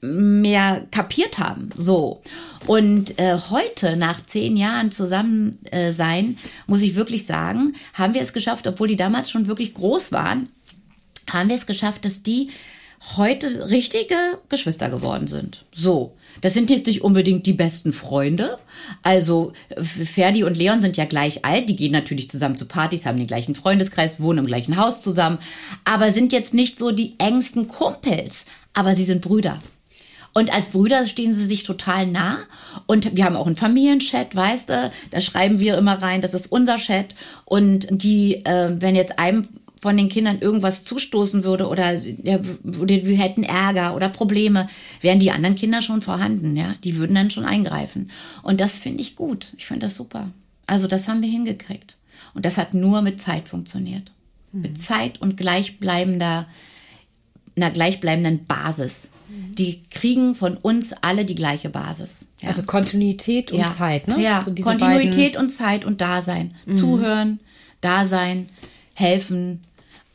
[0.00, 1.70] mehr kapiert haben.
[1.76, 2.22] So.
[2.66, 8.22] Und äh, heute, nach zehn Jahren zusammen äh, sein, muss ich wirklich sagen, haben wir
[8.22, 10.48] es geschafft, obwohl die damals schon wirklich groß waren,
[11.30, 12.50] haben wir es geschafft, dass die
[13.16, 14.16] heute richtige
[14.48, 15.64] Geschwister geworden sind.
[15.72, 16.16] So.
[16.42, 18.58] Das sind jetzt nicht unbedingt die besten Freunde.
[19.02, 21.68] Also Ferdi und Leon sind ja gleich alt.
[21.68, 25.38] Die gehen natürlich zusammen zu Partys, haben den gleichen Freundeskreis, wohnen im gleichen Haus zusammen,
[25.84, 28.44] aber sind jetzt nicht so die engsten Kumpels.
[28.72, 29.60] Aber sie sind Brüder.
[30.32, 32.38] Und als Brüder stehen sie sich total nah.
[32.86, 36.52] Und wir haben auch einen Familienchat, weißt du, da schreiben wir immer rein, das ist
[36.52, 37.16] unser Chat.
[37.44, 39.42] Und die, äh, wenn jetzt einem
[39.80, 44.68] von den Kindern irgendwas zustoßen würde oder ja, wir hätten Ärger oder Probleme,
[45.00, 46.74] wären die anderen Kinder schon vorhanden, ja.
[46.84, 48.10] Die würden dann schon eingreifen.
[48.42, 49.52] Und das finde ich gut.
[49.56, 50.30] Ich finde das super.
[50.66, 51.96] Also das haben wir hingekriegt.
[52.34, 54.12] Und das hat nur mit Zeit funktioniert.
[54.52, 54.60] Mhm.
[54.62, 56.46] Mit Zeit und gleichbleibender,
[57.56, 59.08] einer gleichbleibenden Basis.
[59.30, 62.10] Die kriegen von uns alle die gleiche Basis.
[62.40, 62.48] Ja.
[62.48, 63.66] Also Kontinuität und ja.
[63.68, 64.20] Zeit, ne?
[64.20, 66.54] Ja, so Kontinuität und Zeit und Dasein.
[66.66, 66.78] Mhm.
[66.78, 67.40] Zuhören,
[67.80, 68.48] Dasein,
[68.94, 69.64] helfen,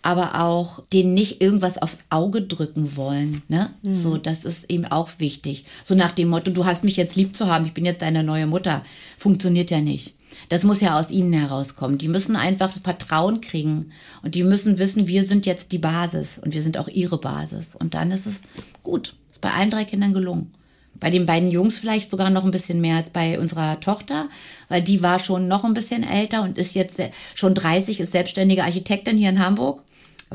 [0.05, 3.41] aber auch denen nicht irgendwas aufs Auge drücken wollen.
[3.47, 3.71] Ne?
[3.81, 3.93] Mhm.
[3.95, 5.65] So, das ist eben auch wichtig.
[5.83, 8.23] So nach dem Motto, du hast mich jetzt lieb zu haben, ich bin jetzt deine
[8.23, 8.83] neue Mutter.
[9.17, 10.13] Funktioniert ja nicht.
[10.49, 11.97] Das muss ja aus ihnen herauskommen.
[11.97, 13.87] Die müssen einfach Vertrauen kriegen
[14.21, 17.75] und die müssen wissen, wir sind jetzt die Basis und wir sind auch ihre Basis.
[17.75, 18.41] Und dann ist es
[18.83, 19.15] gut.
[19.31, 20.53] Ist bei allen drei Kindern gelungen.
[20.99, 24.29] Bei den beiden Jungs vielleicht sogar noch ein bisschen mehr als bei unserer Tochter,
[24.69, 27.01] weil die war schon noch ein bisschen älter und ist jetzt
[27.33, 29.81] schon 30, ist selbstständige Architektin hier in Hamburg.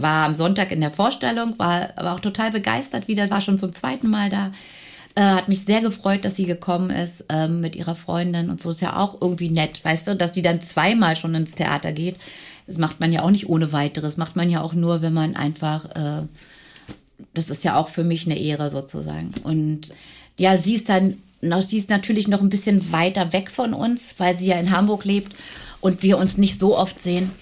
[0.02, 3.72] War am Sonntag in der Vorstellung, war aber auch total begeistert wieder, war schon zum
[3.72, 4.52] zweiten Mal da.
[5.16, 8.70] Äh, hat mich sehr gefreut, dass sie gekommen ist ähm, mit ihrer Freundin und so
[8.70, 12.16] ist ja auch irgendwie nett, weißt du, dass sie dann zweimal schon ins Theater geht.
[12.68, 15.34] Das macht man ja auch nicht ohne weiteres, macht man ja auch nur, wenn man
[15.34, 16.22] einfach, äh,
[17.34, 19.32] das ist ja auch für mich eine Ehre sozusagen.
[19.42, 19.90] Und
[20.36, 24.36] ja, sie ist dann, sie ist natürlich noch ein bisschen weiter weg von uns, weil
[24.36, 25.34] sie ja in Hamburg lebt
[25.80, 27.32] und wir uns nicht so oft sehen.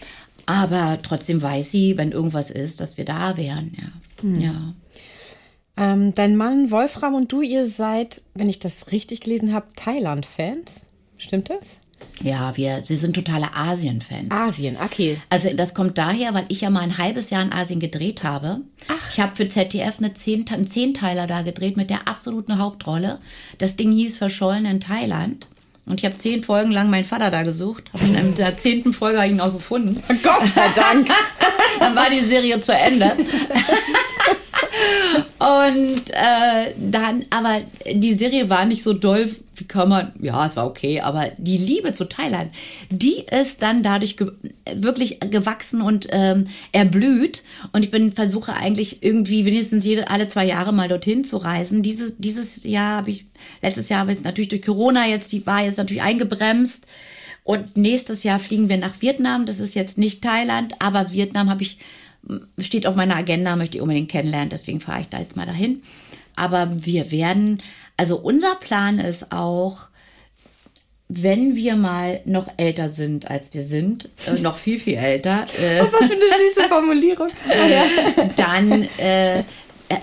[0.49, 4.23] Aber trotzdem weiß sie, wenn irgendwas ist, dass wir da wären, ja.
[4.23, 4.41] Hm.
[4.41, 4.75] Ja.
[5.77, 10.87] Ähm, dein Mann Wolfram und du, ihr seid, wenn ich das richtig gelesen habe, Thailand-Fans.
[11.19, 11.81] Stimmt das?
[12.23, 14.31] Ja, wir, sie sind totale Asien-Fans.
[14.31, 15.19] Asien, okay.
[15.29, 18.63] Also das kommt daher, weil ich ja mal ein halbes Jahr in Asien gedreht habe.
[18.89, 19.13] Ach.
[19.13, 23.19] Ich habe für ZDF eine Zehn, einen Zehnteiler da gedreht mit der absoluten Hauptrolle.
[23.59, 25.47] Das Ding hieß Verschollen in Thailand.
[25.89, 27.91] Und ich habe zehn Folgen lang meinen Vater da gesucht.
[27.93, 30.03] Hab ihn in der zehnten Folge ihn auch gefunden.
[30.23, 31.09] Gott sei Dank.
[31.81, 33.13] Dann war die Serie zu Ende.
[35.39, 37.61] Und äh, dann, aber
[37.91, 41.57] die Serie war nicht so doll, wie kann man, ja, es war okay, aber die
[41.57, 42.51] Liebe zu Thailand,
[42.91, 44.33] die ist dann dadurch ge
[44.75, 47.43] wirklich gewachsen und ähm, erblüht.
[47.73, 51.83] Und ich bin versuche eigentlich irgendwie wenigstens jede, alle zwei Jahre mal dorthin zu reisen.
[51.83, 53.27] Dieses, dieses Jahr habe ich,
[53.63, 56.87] letztes Jahr habe ich natürlich durch Corona jetzt, die war jetzt natürlich eingebremst.
[57.45, 59.47] Und nächstes Jahr fliegen wir nach Vietnam.
[59.47, 61.79] Das ist jetzt nicht Thailand, aber Vietnam habe ich
[62.59, 65.83] steht auf meiner Agenda, möchte ich unbedingt kennenlernen, deswegen fahre ich da jetzt mal dahin.
[66.37, 67.63] Aber wir werden,
[67.97, 69.89] also unser Plan ist auch,
[71.09, 75.47] wenn wir mal noch älter sind, als wir sind, äh, noch viel, viel älter.
[75.59, 77.29] Äh, oh, was für eine süße Formulierung.
[78.37, 79.43] dann äh,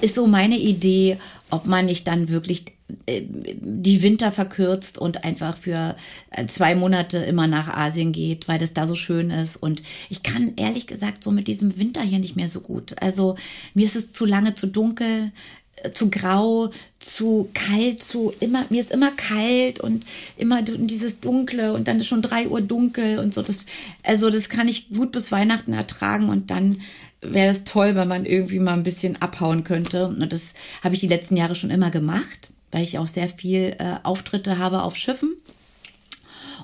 [0.01, 1.17] ist so meine Idee,
[1.51, 5.95] ob man nicht dann wirklich äh, die Winter verkürzt und einfach für
[6.31, 9.57] äh, zwei Monate immer nach Asien geht, weil das da so schön ist.
[9.57, 12.95] Und ich kann ehrlich gesagt so mit diesem Winter hier nicht mehr so gut.
[13.01, 13.35] Also
[13.73, 15.31] mir ist es zu lange zu dunkel.
[15.77, 16.69] äh, zu grau,
[16.99, 20.05] zu kalt, zu immer, mir ist immer kalt und
[20.37, 23.41] immer dieses Dunkle und dann ist schon drei Uhr dunkel und so.
[23.41, 23.65] Das,
[24.03, 26.81] also das kann ich gut bis Weihnachten ertragen und dann
[27.21, 30.07] wäre es toll, wenn man irgendwie mal ein bisschen abhauen könnte.
[30.07, 33.75] Und das habe ich die letzten Jahre schon immer gemacht, weil ich auch sehr viel
[33.79, 35.35] äh, Auftritte habe auf Schiffen.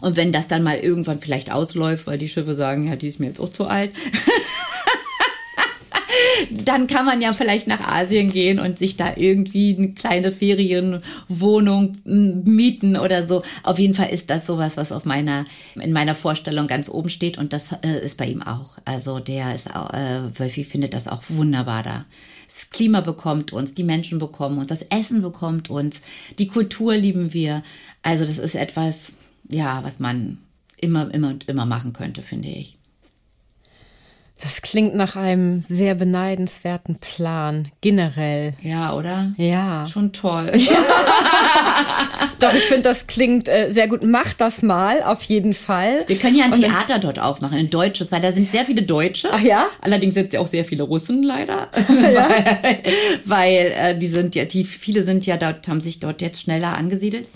[0.01, 3.19] Und wenn das dann mal irgendwann vielleicht ausläuft, weil die Schiffe sagen, ja, die ist
[3.19, 3.91] mir jetzt auch zu alt,
[6.49, 11.97] dann kann man ja vielleicht nach Asien gehen und sich da irgendwie eine kleine Ferienwohnung
[12.03, 13.43] mieten oder so.
[13.63, 15.45] Auf jeden Fall ist das sowas, was auf meiner,
[15.75, 18.77] in meiner Vorstellung ganz oben steht und das äh, ist bei ihm auch.
[18.85, 22.05] Also der ist auch, äh, Wölfi findet das auch wunderbar da.
[22.53, 26.01] Das Klima bekommt uns, die Menschen bekommen uns, das Essen bekommt uns,
[26.37, 27.63] die Kultur lieben wir.
[28.01, 29.13] Also das ist etwas,
[29.49, 30.37] ja, was man
[30.77, 32.77] immer, immer und immer machen könnte, finde ich.
[34.41, 38.53] Das klingt nach einem sehr beneidenswerten Plan, generell.
[38.61, 39.33] Ja, oder?
[39.37, 39.85] Ja.
[39.85, 40.51] Schon toll.
[42.39, 44.03] Doch, ich finde, das klingt äh, sehr gut.
[44.03, 46.05] Mach das mal, auf jeden Fall.
[46.07, 48.81] Wir können ja ein Und Theater dort aufmachen, ein deutsches, weil da sind sehr viele
[48.81, 49.29] Deutsche.
[49.31, 49.67] Ach ja?
[49.79, 51.69] Allerdings sind ja auch sehr viele Russen, leider.
[52.01, 52.29] Ja?
[52.29, 52.83] weil
[53.25, 56.75] weil äh, die sind ja, die viele sind ja dort, haben sich dort jetzt schneller
[56.75, 57.27] angesiedelt.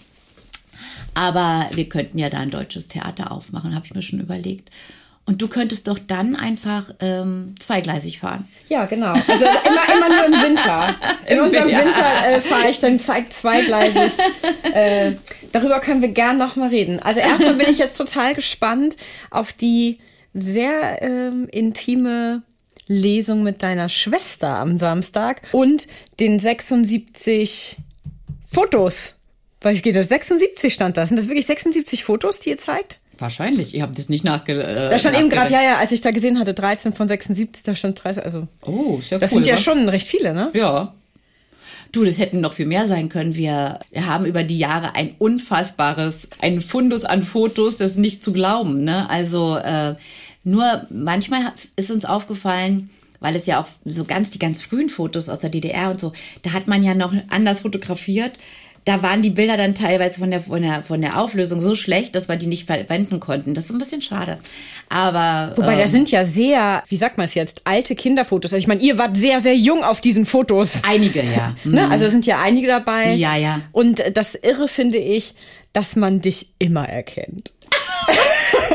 [1.13, 4.69] Aber wir könnten ja da ein deutsches Theater aufmachen, habe ich mir schon überlegt.
[5.27, 8.47] Und du könntest doch dann einfach ähm, zweigleisig fahren.
[8.69, 9.13] Ja, genau.
[9.13, 10.95] Also immer, immer nur im Winter.
[11.27, 11.79] In unserem ja.
[11.79, 14.13] Winter äh, fahre ich dann zweigleisig.
[14.73, 15.13] Äh,
[15.53, 16.99] darüber können wir gern noch mal reden.
[16.99, 18.97] Also erstmal bin ich jetzt total gespannt
[19.31, 19.99] auf die
[20.33, 22.41] sehr ähm, intime
[22.87, 25.87] Lesung mit deiner Schwester am Samstag und
[26.19, 27.77] den 76
[28.51, 29.15] Fotos.
[29.61, 31.05] Weil ich gehe, das 76 stand da.
[31.05, 32.99] Sind das wirklich 76 Fotos, die ihr zeigt?
[33.17, 34.61] Wahrscheinlich, ich habe das nicht nachge.
[34.61, 37.63] Äh, da stand eben gerade, ja, ja, als ich da gesehen hatte, 13 von 76,
[37.63, 38.47] da stand 30, also.
[38.65, 39.63] Oh, ist ja Das cool, sind ja was?
[39.63, 40.49] schon recht viele, ne?
[40.53, 40.93] Ja.
[41.91, 43.35] Du, das hätten noch viel mehr sein können.
[43.35, 48.23] Wir, wir haben über die Jahre ein unfassbares, ein Fundus an Fotos, das ist nicht
[48.23, 49.09] zu glauben, ne?
[49.09, 49.95] Also, äh,
[50.43, 52.89] nur manchmal ist uns aufgefallen,
[53.19, 56.11] weil es ja auch so ganz, die ganz frühen Fotos aus der DDR und so,
[56.43, 58.33] da hat man ja noch anders fotografiert
[58.85, 62.13] da waren die Bilder dann teilweise von der, von der, von der Auflösung so schlecht,
[62.13, 63.55] dass wir die nicht verwenden konnten.
[63.55, 64.37] Das ist ein bisschen schade.
[64.89, 65.53] Aber.
[65.55, 68.53] Wobei, ähm, das sind ja sehr, wie sagt man es jetzt, alte Kinderfotos.
[68.53, 70.81] Also ich meine, ihr wart sehr, sehr jung auf diesen Fotos.
[70.83, 71.55] Einige, ja.
[71.63, 71.89] ne?
[71.89, 73.13] Also sind ja einige dabei.
[73.13, 73.61] Ja, ja.
[73.71, 75.33] Und das Irre finde ich,
[75.73, 77.51] dass man dich immer erkennt.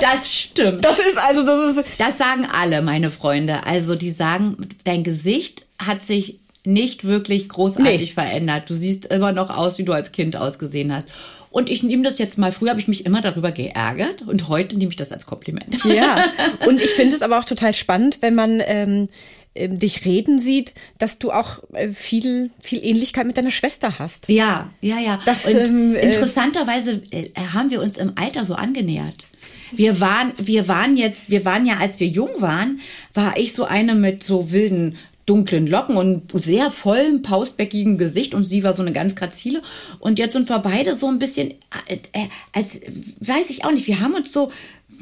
[0.01, 0.85] Das stimmt.
[0.85, 1.85] Das ist also, das ist.
[1.99, 3.65] Das sagen alle meine Freunde.
[3.65, 8.07] Also, die sagen, dein Gesicht hat sich nicht wirklich großartig nee.
[8.07, 8.69] verändert.
[8.69, 11.09] Du siehst immer noch aus, wie du als Kind ausgesehen hast.
[11.51, 14.77] Und ich nehme das jetzt mal, früher habe ich mich immer darüber geärgert und heute
[14.77, 15.79] nehme ich das als Kompliment.
[15.85, 16.27] Ja,
[16.67, 19.09] und ich finde es aber auch total spannend, wenn man ähm,
[19.57, 24.29] ähm dich reden sieht, dass du auch äh, viel, viel Ähnlichkeit mit deiner Schwester hast.
[24.29, 25.19] Ja, ja, ja.
[25.25, 29.27] Das, und ähm, äh, interessanterweise äh, haben wir uns im Alter so angenähert.
[29.73, 32.81] Wir waren, wir waren jetzt, wir waren ja, als wir jung waren,
[33.15, 34.99] war ich so eine mit so wilden
[35.31, 39.63] dunklen Locken und sehr vollem, pausbäckigen Gesicht und sie war so eine ganz grazile.
[40.01, 41.53] Und jetzt sind wir beide so ein bisschen,
[41.87, 42.81] äh, äh, als,
[43.21, 44.51] weiß ich auch nicht, wir haben uns so,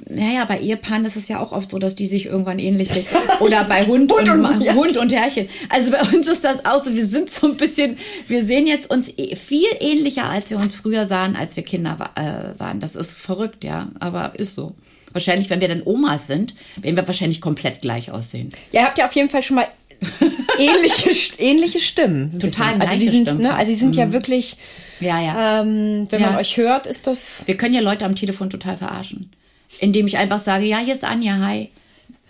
[0.07, 3.07] naja, bei Ehepaaren ist es ja auch oft so, dass die sich irgendwann ähnlich sehen.
[3.41, 5.49] Oder bei Hund, und, und, Hund und Herrchen.
[5.70, 8.91] Also bei uns ist das auch so, wir sind so ein bisschen, wir sehen jetzt
[8.91, 12.81] uns e, viel ähnlicher, als wir uns früher sahen, als wir Kinder äh, waren.
[12.81, 14.74] Das ist verrückt, ja, aber ist so.
[15.12, 18.51] Wahrscheinlich, wenn wir dann Omas sind, werden wir wahrscheinlich komplett gleich aussehen.
[18.72, 19.66] Ja, habt ihr auf jeden Fall schon mal
[20.59, 22.38] ähnliche, ähnliche Stimmen.
[22.38, 23.99] Total also die sind, ne, also die sind mhm.
[23.99, 24.57] ja wirklich.
[25.01, 25.61] Ja, ja.
[25.61, 26.30] Ähm, wenn ja.
[26.30, 27.46] man euch hört, ist das.
[27.46, 29.30] Wir können ja Leute am Telefon total verarschen,
[29.78, 31.70] indem ich einfach sage, ja, hier ist Anja, hi.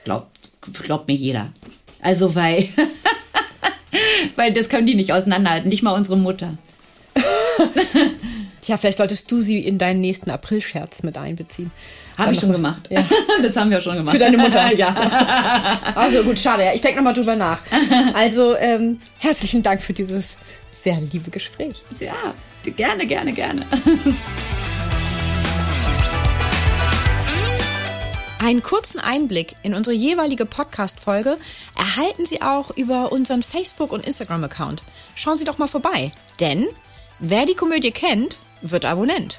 [0.04, 0.50] Glaubt,
[0.82, 1.52] glaubt mir jeder.
[2.00, 2.68] Also weil,
[4.36, 6.56] weil das können die nicht auseinanderhalten, nicht mal unsere Mutter.
[8.60, 11.70] Tja, vielleicht solltest du sie in deinen nächsten April-Scherz mit einbeziehen.
[12.18, 12.82] Habe ich schon gemacht.
[12.90, 13.00] Ja.
[13.42, 14.12] Das haben wir schon gemacht.
[14.12, 14.74] Für deine Mutter.
[14.76, 14.92] ja.
[15.94, 16.64] Also gut, schade.
[16.64, 16.74] Ja.
[16.74, 17.60] Ich denke nochmal drüber nach.
[18.14, 20.36] Also ähm, herzlichen Dank für dieses
[20.72, 21.84] sehr liebe Gespräch.
[22.00, 22.34] Ja,
[22.76, 23.64] gerne, gerne, gerne.
[28.40, 31.38] Einen kurzen Einblick in unsere jeweilige Podcast-Folge
[31.76, 34.82] erhalten Sie auch über unseren Facebook- und Instagram-Account.
[35.14, 36.10] Schauen Sie doch mal vorbei,
[36.40, 36.66] denn
[37.18, 39.38] wer die Komödie kennt, wird Abonnent.